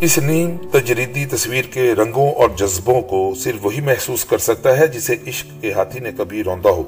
اس 0.00 0.18
نیم 0.18 0.56
تجریدی 0.72 1.26
تصویر 1.26 1.62
کے 1.62 1.92
رنگوں 1.92 2.32
اور 2.32 2.50
جذبوں 2.56 3.00
کو 3.00 3.34
صرف 3.36 3.66
وہی 3.66 3.80
محسوس 3.80 4.24
کر 4.24 4.38
سکتا 4.38 4.78
ہے 4.78 4.86
جسے 4.86 5.16
عشق 5.26 5.62
کے 5.62 5.72
ہاتھی 5.72 6.00
نے 6.00 6.10
کبھی 6.18 6.44
روندا 6.44 6.70
ہو۔ 6.70 6.82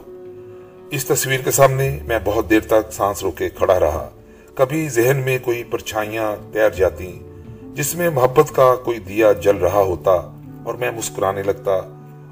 اس 0.90 1.04
تصویر 1.04 1.40
کے 1.40 1.50
سامنے 1.50 1.98
میں 2.06 2.18
بہت 2.24 2.50
دیر 2.50 2.60
تک 2.60 2.92
سانس 2.92 3.22
روکے 3.22 3.48
کھڑا 3.48 3.80
رہا۔ 3.80 4.10
کبھی 4.54 4.88
ذہن 4.88 5.16
میں 5.16 5.38
کوئی 5.42 5.62
پرچھائیاں 5.64 6.36
تیر 6.52 6.70
جاتی، 6.70 7.18
جس 7.62 7.94
میں 7.94 8.10
محبت 8.10 8.56
کا 8.56 8.74
کوئی 8.74 8.98
دیا 8.98 9.32
جل 9.32 9.56
رہا 9.56 9.80
ہوتا 9.80 10.12
اور 10.64 10.74
میں 10.74 10.90
مسکرانے 10.90 11.42
لگتا۔ 11.42 11.72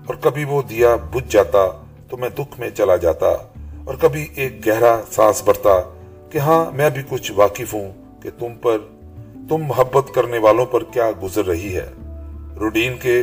اور 0.06 0.14
کبھی 0.20 0.44
وہ 0.44 0.62
دیا 0.62 0.96
بجھ 0.96 1.32
جاتا 1.32 1.82
تو 2.08 2.16
میں 2.16 2.28
دکھ 2.28 2.60
میں 2.60 2.70
چلا 2.70 2.96
جاتا۔ 2.96 3.28
اور 3.84 3.94
کبھی 4.00 4.26
ایک 4.34 4.66
گہرا 4.66 5.00
سانس 5.12 5.42
بڑھتا 5.44 5.80
کہ 6.30 6.38
ہاں 6.38 6.76
میں 6.76 6.90
بھی 6.90 7.02
کچھ 7.08 7.32
واقف 7.36 7.74
ہوں 7.74 7.92
کہ 8.22 8.30
تم 8.38 8.54
پر 8.62 8.78
تم 9.50 9.62
محبت 9.62 10.14
کرنے 10.14 10.38
والوں 10.38 10.66
پر 10.66 10.84
کیا 10.84 11.10
گزر 11.22 11.44
رہی 11.44 11.76
ہے؟ 11.76 11.86
روڈین 12.60 12.96
کے 13.02 13.22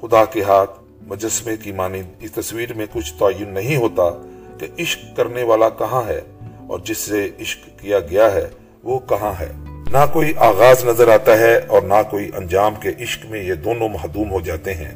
خدا 0.00 0.24
کے 0.24 0.42
ہاتھ 0.42 0.70
مجسمے 1.02 1.56
کی 1.56 1.72
مانند 1.72 2.02
اس 2.20 2.32
تصویر 2.32 2.74
میں 2.74 2.86
کچھ 2.92 3.14
تعین 3.18 3.54
نہیں 3.54 3.76
ہوتا 3.76 4.26
کہ 4.58 4.82
عشق 4.82 5.16
کرنے 5.16 5.42
والا 5.42 5.68
کہاں 5.68 6.02
ہے 6.08 6.20
اور 6.68 6.78
جس 6.78 6.98
سے 6.98 7.28
عشق 7.40 7.80
کیا 7.80 7.98
گیا 8.00 8.32
ہے، 8.32 8.48
وہ 8.82 8.98
کہاں 8.98 9.32
ہے۔ 9.40 9.52
نہ 9.90 10.06
کوئی 10.12 10.32
آغاز 10.38 10.84
نظر 10.84 11.08
آتا 11.08 11.38
ہے 11.38 11.58
اور 11.58 11.82
نہ 11.82 12.02
کوئی 12.10 12.30
انجام 12.36 12.74
کے 12.74 12.90
عشق 13.00 13.26
میں 13.26 13.44
یہ 13.44 13.54
دونوں 13.54 13.88
محدوم 13.88 14.30
ہو 14.30 14.40
جاتے 14.40 14.74
ہیں۔ 14.74 14.94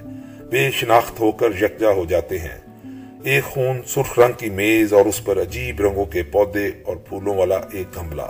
بے 0.51 0.71
شناخت 0.71 1.21
ہو 1.21 1.33
کر 1.33 1.49
یکجا 1.63 1.91
ہو 1.91 2.05
جاتے 2.05 2.39
ہیں۔ 2.39 2.59
ایک 3.23 3.45
خون 3.45 3.81
سرخ 3.87 4.19
رنگ 4.19 4.33
کی 4.39 4.51
میز 4.51 4.93
اور 4.93 5.07
اس 5.07 5.25
پر 5.25 5.41
عجیب 5.41 5.81
رنگوں 5.81 6.05
کے 6.05 6.23
پودے 6.23 6.67
اور 6.87 6.97
پھولوں 6.97 7.35
والا 7.35 7.57
ایک 7.73 7.97
گملہ 7.97 8.23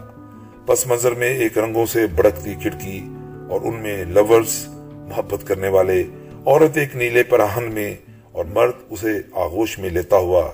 پس 0.67 0.87
منظر 0.87 1.13
میں 1.13 1.29
ایک 1.29 1.59
رنگوں 1.59 1.87
سے 1.87 2.07
بڑکتی 2.07 2.55
کھڑکی 2.55 3.09
اور 3.51 3.61
ان 3.63 3.75
میں 3.75 4.05
لورز 4.05 4.67
محبت 4.89 5.47
کرنے 5.47 5.69
والے، 5.69 6.05
عورت 6.47 6.77
ایک 6.77 6.97
نیلے 6.97 7.23
پراہن 7.23 7.65
میں 7.75 7.95
اور 8.33 8.45
مرد 8.45 8.73
اسے 8.91 9.21
آغوش 9.35 9.79
میں 9.79 9.91
لیتا 9.91 10.17
ہوا، 10.17 10.51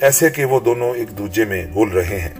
ایسے 0.00 0.30
کہ 0.30 0.44
وہ 0.44 0.60
دونوں 0.60 0.94
ایک 0.94 1.18
دوجے 1.18 1.44
میں 1.44 1.66
گول 1.74 1.88
رہے 1.88 2.20
ہیں۔ 2.20 2.34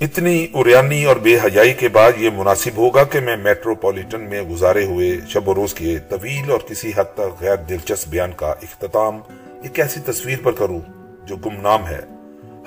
اتنی 0.00 0.46
اریانی 0.54 1.04
اور 1.04 1.16
بے 1.16 1.36
حیائی 1.36 1.72
کے 1.72 1.88
بعد 1.88 2.12
یہ 2.16 2.30
مناسب 2.34 2.76
ہوگا 2.76 3.04
کہ 3.04 3.20
میں 3.20 3.36
میٹروپولیٹن 3.36 4.20
میں 4.20 4.42
گزارے 4.42 4.84
ہوئے 4.84 5.16
شب 5.28 5.48
و 5.48 5.54
روز 5.54 5.74
کے 5.74 5.98
طویل 6.08 6.50
اور 6.50 6.58
کسی 6.68 6.92
حد 6.96 7.14
تک 7.14 7.42
غیر 7.42 7.56
دلچسپ 7.56 8.08
بیان 8.08 8.32
کا 8.36 8.54
اختتام 8.62 9.20
ایک 9.62 9.80
ایسی 9.80 10.00
تصویر 10.00 10.38
پر 10.42 10.52
کروں 10.52 10.80
جو 11.26 11.36
گمنام 11.36 11.86
ہے۔ 11.86 12.00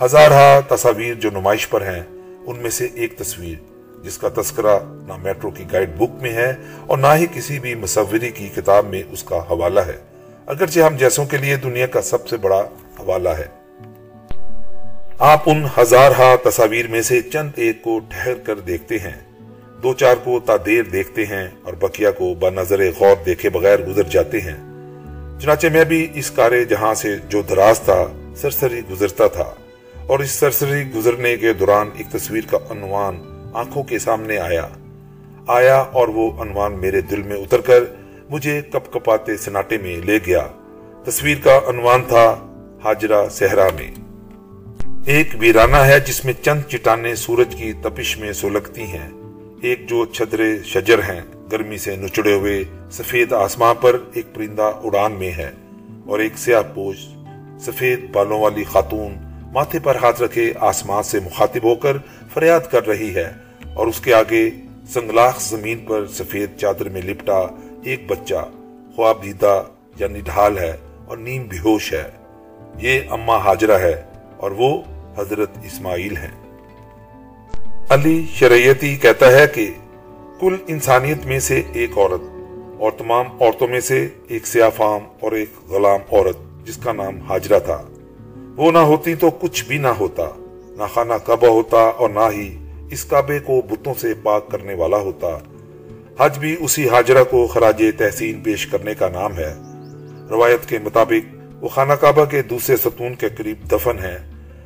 ہزارہ 0.01 0.61
تصاویر 0.67 1.13
جو 1.13 1.29
نمائش 1.29 1.69
پر 1.69 1.81
ہیں 1.81 2.03
ان 2.47 2.59
میں 2.59 2.69
سے 2.69 2.87
ایک 2.93 3.17
تصویر، 3.17 3.55
جس 4.03 4.17
کا 4.17 4.29
تذکرہ 4.41 4.79
نہ 4.85 5.13
میٹرو 5.23 5.49
کی 5.49 5.63
گائیڈ 5.71 5.89
بک 5.97 6.21
میں 6.21 6.33
ہے 6.33 6.53
اور 6.87 6.97
نہ 6.97 7.07
ہی 7.15 7.25
کسی 7.33 7.59
بھی 7.59 7.75
مصوری 7.75 8.31
کی 8.31 8.49
کتاب 8.55 8.85
میں 8.85 9.03
اس 9.11 9.23
کا 9.23 9.37
حوالہ 9.37 9.79
ہے۔ 9.79 9.97
اگرچہ 10.45 10.79
ہم 10.79 10.97
جیسوں 10.97 11.25
کے 11.25 11.37
لیے 11.37 11.55
دنیا 11.55 11.85
کا 11.85 12.01
سب 12.01 12.27
سے 12.27 12.37
بڑا 12.37 12.59
حوالہ 12.99 13.29
ہے۔ 13.29 13.45
آپ 15.19 15.39
ان 15.45 15.65
ہزار 15.77 16.11
ہا 16.11 16.35
تصاویر 16.43 16.87
میں 16.87 17.01
سے 17.01 17.21
چند 17.21 17.49
ایک 17.55 17.83
کو 17.83 17.99
ٹھہر 17.99 18.33
کر 18.33 18.59
دیکھتے 18.59 18.99
ہیں۔ 18.99 19.31
دو 19.83 19.93
چار 19.93 20.15
کو 20.23 20.39
تا 20.39 20.53
دیر 20.65 20.83
دیکھتے 20.83 21.25
ہیں 21.25 21.47
اور 21.63 21.73
بکیا 21.73 22.11
کو 22.11 22.33
بنظر 22.33 22.79
غور 22.99 23.23
دیکھے 23.25 23.49
بغیر 23.49 23.79
گزر 23.79 24.03
جاتے 24.03 24.41
ہیں۔ 24.41 24.57
چنانچہ 25.39 25.67
میں 25.67 25.83
بھی 25.83 26.07
اس 26.13 26.31
کارے 26.31 26.65
جہاں 26.65 26.93
سے 26.93 27.15
جو 27.29 27.41
دراز 27.41 27.79
تھا، 27.79 28.05
سرسری 28.35 28.81
گزرتا 28.91 29.27
تھا۔ 29.27 29.53
اور 30.07 30.19
اس 30.19 30.31
سرسری 30.31 30.91
گزرنے 30.95 31.37
کے 31.37 31.53
دوران 31.53 31.89
ایک 31.95 32.07
تصویر 32.11 32.43
کا 32.51 32.57
عنوان 32.69 33.21
آنکھوں 33.53 33.83
کے 33.83 33.99
سامنے 33.99 34.37
آیا۔ 34.37 34.67
آیا 35.47 35.77
اور 35.77 36.07
وہ 36.07 36.41
عنوان 36.41 36.73
میرے 36.73 37.01
دل 37.01 37.23
میں 37.23 37.35
اتر 37.35 37.61
کر 37.61 37.83
مجھے 38.29 38.61
کپ 38.61 38.93
کپاتے 38.93 39.37
سناٹے 39.37 39.77
میں 39.77 39.97
لے 39.97 40.19
گیا۔ 40.27 40.47
تصویر 41.03 41.37
کا 41.43 41.59
عنوان 41.69 42.03
تھا 42.07 42.47
حاجرہ 42.83 43.29
صحرا 43.29 43.67
میں۔ 43.75 43.91
ایک 45.05 45.27
ویرانہ 45.39 45.75
ہے 45.75 45.99
جس 45.99 46.25
میں 46.25 46.33
چند 46.41 46.61
چٹانیں 46.69 47.15
سورج 47.15 47.55
کی 47.55 47.73
تپش 47.73 48.17
میں 48.17 48.33
سلگتی 48.33 48.81
ہیں۔ 48.81 49.09
ایک 49.61 49.89
جو 49.89 50.05
چھدرے 50.05 50.63
شجر 50.63 50.99
ہیں، 50.99 51.21
گرمی 51.51 51.77
سے 51.77 51.95
نچڑے 51.95 52.33
ہوئے 52.33 52.63
سفید 52.91 53.33
آسمان 53.33 53.75
پر 53.81 53.97
ایک 54.13 54.35
پرندہ 54.35 54.71
اڑان 54.83 55.11
میں 55.11 55.31
ہے۔ 55.31 55.51
اور 56.07 56.19
ایک 56.19 56.37
سیاہ 56.37 56.61
پوش، 56.75 56.97
سفید 57.59 58.09
بالوں 58.11 58.39
والی 58.39 58.63
خاتون 58.63 59.24
ماتھے 59.55 59.79
پر 59.79 59.95
ہاتھ 59.95 60.21
رکھے 60.21 60.53
آسمان 60.59 61.03
سے 61.03 61.19
مخاطب 61.19 61.63
ہو 61.63 61.75
کر 61.75 61.97
فریاد 62.33 62.59
کر 62.71 62.87
رہی 62.87 63.15
ہے 63.15 63.31
اور 63.73 63.87
اس 63.87 63.99
کے 63.99 64.13
آگے 64.13 64.49
سنگلاخ 64.93 65.41
زمین 65.41 65.77
پر 65.77 66.07
سفید 66.07 66.57
چادر 66.57 66.89
میں 66.89 67.01
لپٹا 67.01 67.39
ایک 67.83 68.07
بچہ 68.07 68.49
خواب 68.95 69.23
دیدہ 69.23 69.63
یعنی 69.99 70.19
ڈھال 70.19 70.57
ہے 70.57 70.77
اور 71.05 71.17
نیم 71.17 71.43
بیہوش 71.43 71.93
ہے۔ 71.93 72.03
یہ 72.77 72.99
اما 73.09 73.37
حاجرہ 73.37 73.79
ہے 73.79 74.03
اور 74.37 74.51
وہ 74.51 74.81
حضرت 75.17 75.49
اسماعیل 75.63 76.17
ہیں۔ 76.17 76.57
علی 77.89 78.25
شریعتی 78.33 78.95
کہتا 78.95 79.31
ہے 79.31 79.47
کہ 79.47 79.71
کل 80.39 80.55
انسانیت 80.67 81.25
میں 81.25 81.39
سے 81.39 81.61
ایک 81.73 81.97
عورت 81.97 82.21
اور 82.79 82.91
تمام 82.91 83.25
عورتوں 83.41 83.67
میں 83.67 83.79
سے 83.79 84.07
ایک 84.27 84.47
سیاہ 84.47 84.69
فام 84.69 85.01
اور 85.19 85.31
ایک 85.31 85.49
غلام 85.69 85.99
عورت 86.11 86.67
جس 86.67 86.77
کا 86.77 86.91
نام 86.91 87.19
حاجرہ 87.21 87.59
تھا۔ 87.59 87.81
وہ 88.55 88.71
نہ 88.71 88.77
ہوتی 88.77 89.15
تو 89.15 89.29
کچھ 89.29 89.65
بھی 89.65 89.77
نہ 89.77 89.87
ہوتا، 89.87 90.23
نہ 90.77 90.83
خانہ 90.93 91.13
کعبہ 91.13 91.47
ہوتا 91.47 91.77
اور 91.77 92.09
نہ 92.09 92.31
ہی 92.31 92.57
اس 92.91 93.05
کعبے 93.05 93.39
کو 93.39 93.61
بتوں 93.69 93.93
سے 93.97 94.13
پاک 94.23 94.51
کرنے 94.51 94.73
والا 94.73 94.97
ہوتا۔ 94.97 95.27
حج 96.19 96.39
بھی 96.39 96.55
اسی 96.59 96.89
حاجرہ 96.89 97.23
کو 97.23 97.47
خراج 97.47 97.83
تحسین 97.97 98.41
پیش 98.41 98.67
کرنے 98.67 98.93
کا 98.95 99.09
نام 99.09 99.37
ہے۔ 99.37 99.53
روایت 100.29 100.69
کے 100.69 100.79
مطابق 100.79 101.35
وہ 101.63 101.69
خانہ 101.69 101.93
کعبہ 101.93 102.25
کے 102.25 102.41
دوسرے 102.41 102.77
ستون 102.77 103.15
کے 103.15 103.29
قریب 103.37 103.71
دفن 103.71 103.99
ہے۔ 104.01 104.17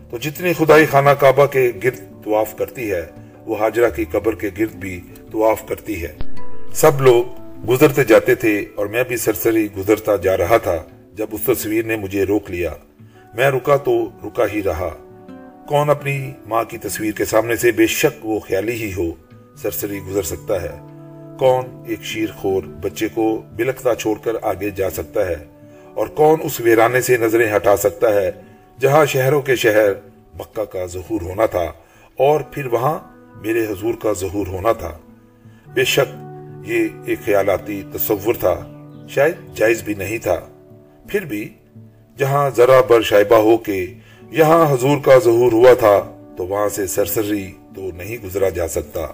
تو 0.09 0.17
جتنی 0.17 0.53
خدائی 0.53 0.85
خانہ 0.85 1.09
کعبہ 1.09 1.45
کے 1.45 1.71
گرد 1.83 2.23
طواف 2.23 2.55
کرتی 2.57 2.91
ہے، 2.91 3.05
وہ 3.45 3.55
حاجرہ 3.55 3.89
کی 3.89 4.05
قبر 4.11 4.35
کے 4.35 4.49
گرد 4.59 4.75
بھی 4.75 5.01
طواف 5.31 5.67
کرتی 5.67 6.03
ہے۔ 6.03 6.17
سب 6.73 7.01
لوگ 7.01 7.23
گزرتے 7.69 8.03
جاتے 8.03 8.35
تھے 8.35 8.65
اور 8.75 8.85
میں 8.85 9.03
بھی 9.07 9.17
سرسری 9.17 9.67
گزرتا 9.77 10.15
جا 10.15 10.37
رہا 10.37 10.57
تھا 10.57 10.83
جب 11.13 11.27
اس 11.31 11.41
تصویر 11.45 11.85
نے 11.85 11.95
مجھے 11.95 12.23
روک 12.23 12.51
لیا۔ 12.51 12.73
میں 13.33 13.49
رکا 13.51 13.75
تو 13.77 13.93
رکا 14.25 14.45
ہی 14.53 14.61
رہا۔ 14.63 14.89
کون 15.67 15.89
اپنی 15.89 16.31
ماں 16.47 16.63
کی 16.63 16.77
تصویر 16.77 17.11
کے 17.11 17.25
سامنے 17.25 17.55
سے 17.55 17.71
بے 17.71 17.87
شک 17.87 18.25
وہ 18.25 18.39
خیالی 18.39 18.73
ہی 18.73 18.91
ہو، 18.93 19.09
سرسری 19.61 19.99
گزر 19.99 20.23
سکتا 20.23 20.61
ہے۔ 20.61 20.77
کون 21.39 21.65
ایک 21.87 22.03
شیر 22.03 22.31
خور 22.31 22.63
بچے 22.81 23.07
کو 23.13 23.25
بلکتا 23.55 23.95
چھوڑ 23.95 24.17
کر 24.23 24.35
آگے 24.41 24.69
جا 24.69 24.89
سکتا 24.89 25.25
ہے، 25.27 25.35
اور 25.93 26.07
کون 26.07 26.39
اس 26.43 26.59
ویرانے 26.59 27.01
سے 27.01 27.17
نظریں 27.17 27.55
ہٹا 27.55 27.75
سکتا 27.77 28.13
ہے 28.13 28.29
جہاں 28.79 29.05
شہروں 29.05 29.41
کے 29.41 29.55
شہر 29.55 29.93
مکہ 30.39 30.63
کا 30.63 30.85
ظہور 30.85 31.21
ہونا 31.21 31.45
تھا 31.45 31.65
اور 32.19 32.41
پھر 32.51 32.65
وہاں 32.65 32.97
میرے 33.41 33.65
حضور 33.65 33.93
کا 33.93 34.13
ظہور 34.13 34.47
ہونا 34.47 34.73
تھا۔ 34.73 34.97
بے 35.73 35.83
شک 35.85 36.15
یہ 36.67 36.87
ایک 37.05 37.19
خیالاتی 37.25 37.81
تصور 37.93 38.33
تھا، 38.39 38.55
شاید 39.09 39.35
جائز 39.55 39.83
بھی 39.83 39.93
نہیں 39.93 40.17
تھا۔ 40.17 40.39
پھر 41.09 41.25
بھی 41.25 41.47
جہاں 42.19 42.49
ذرا 42.49 42.81
بر 42.89 43.01
شائبہ 43.01 43.35
ہو 43.35 43.57
کے 43.57 43.93
یہاں 44.31 44.73
حضور 44.73 44.97
کا 45.05 45.17
ظہور 45.17 45.51
ہوا 45.51 45.73
تھا، 45.73 46.11
تو 46.37 46.47
وہاں 46.47 46.69
سے 46.69 46.87
سرسری 46.87 47.51
تو 47.75 47.81
نہیں 47.95 48.17
گزرا 48.25 48.49
جا 48.49 48.67
سکتا۔ 48.67 49.07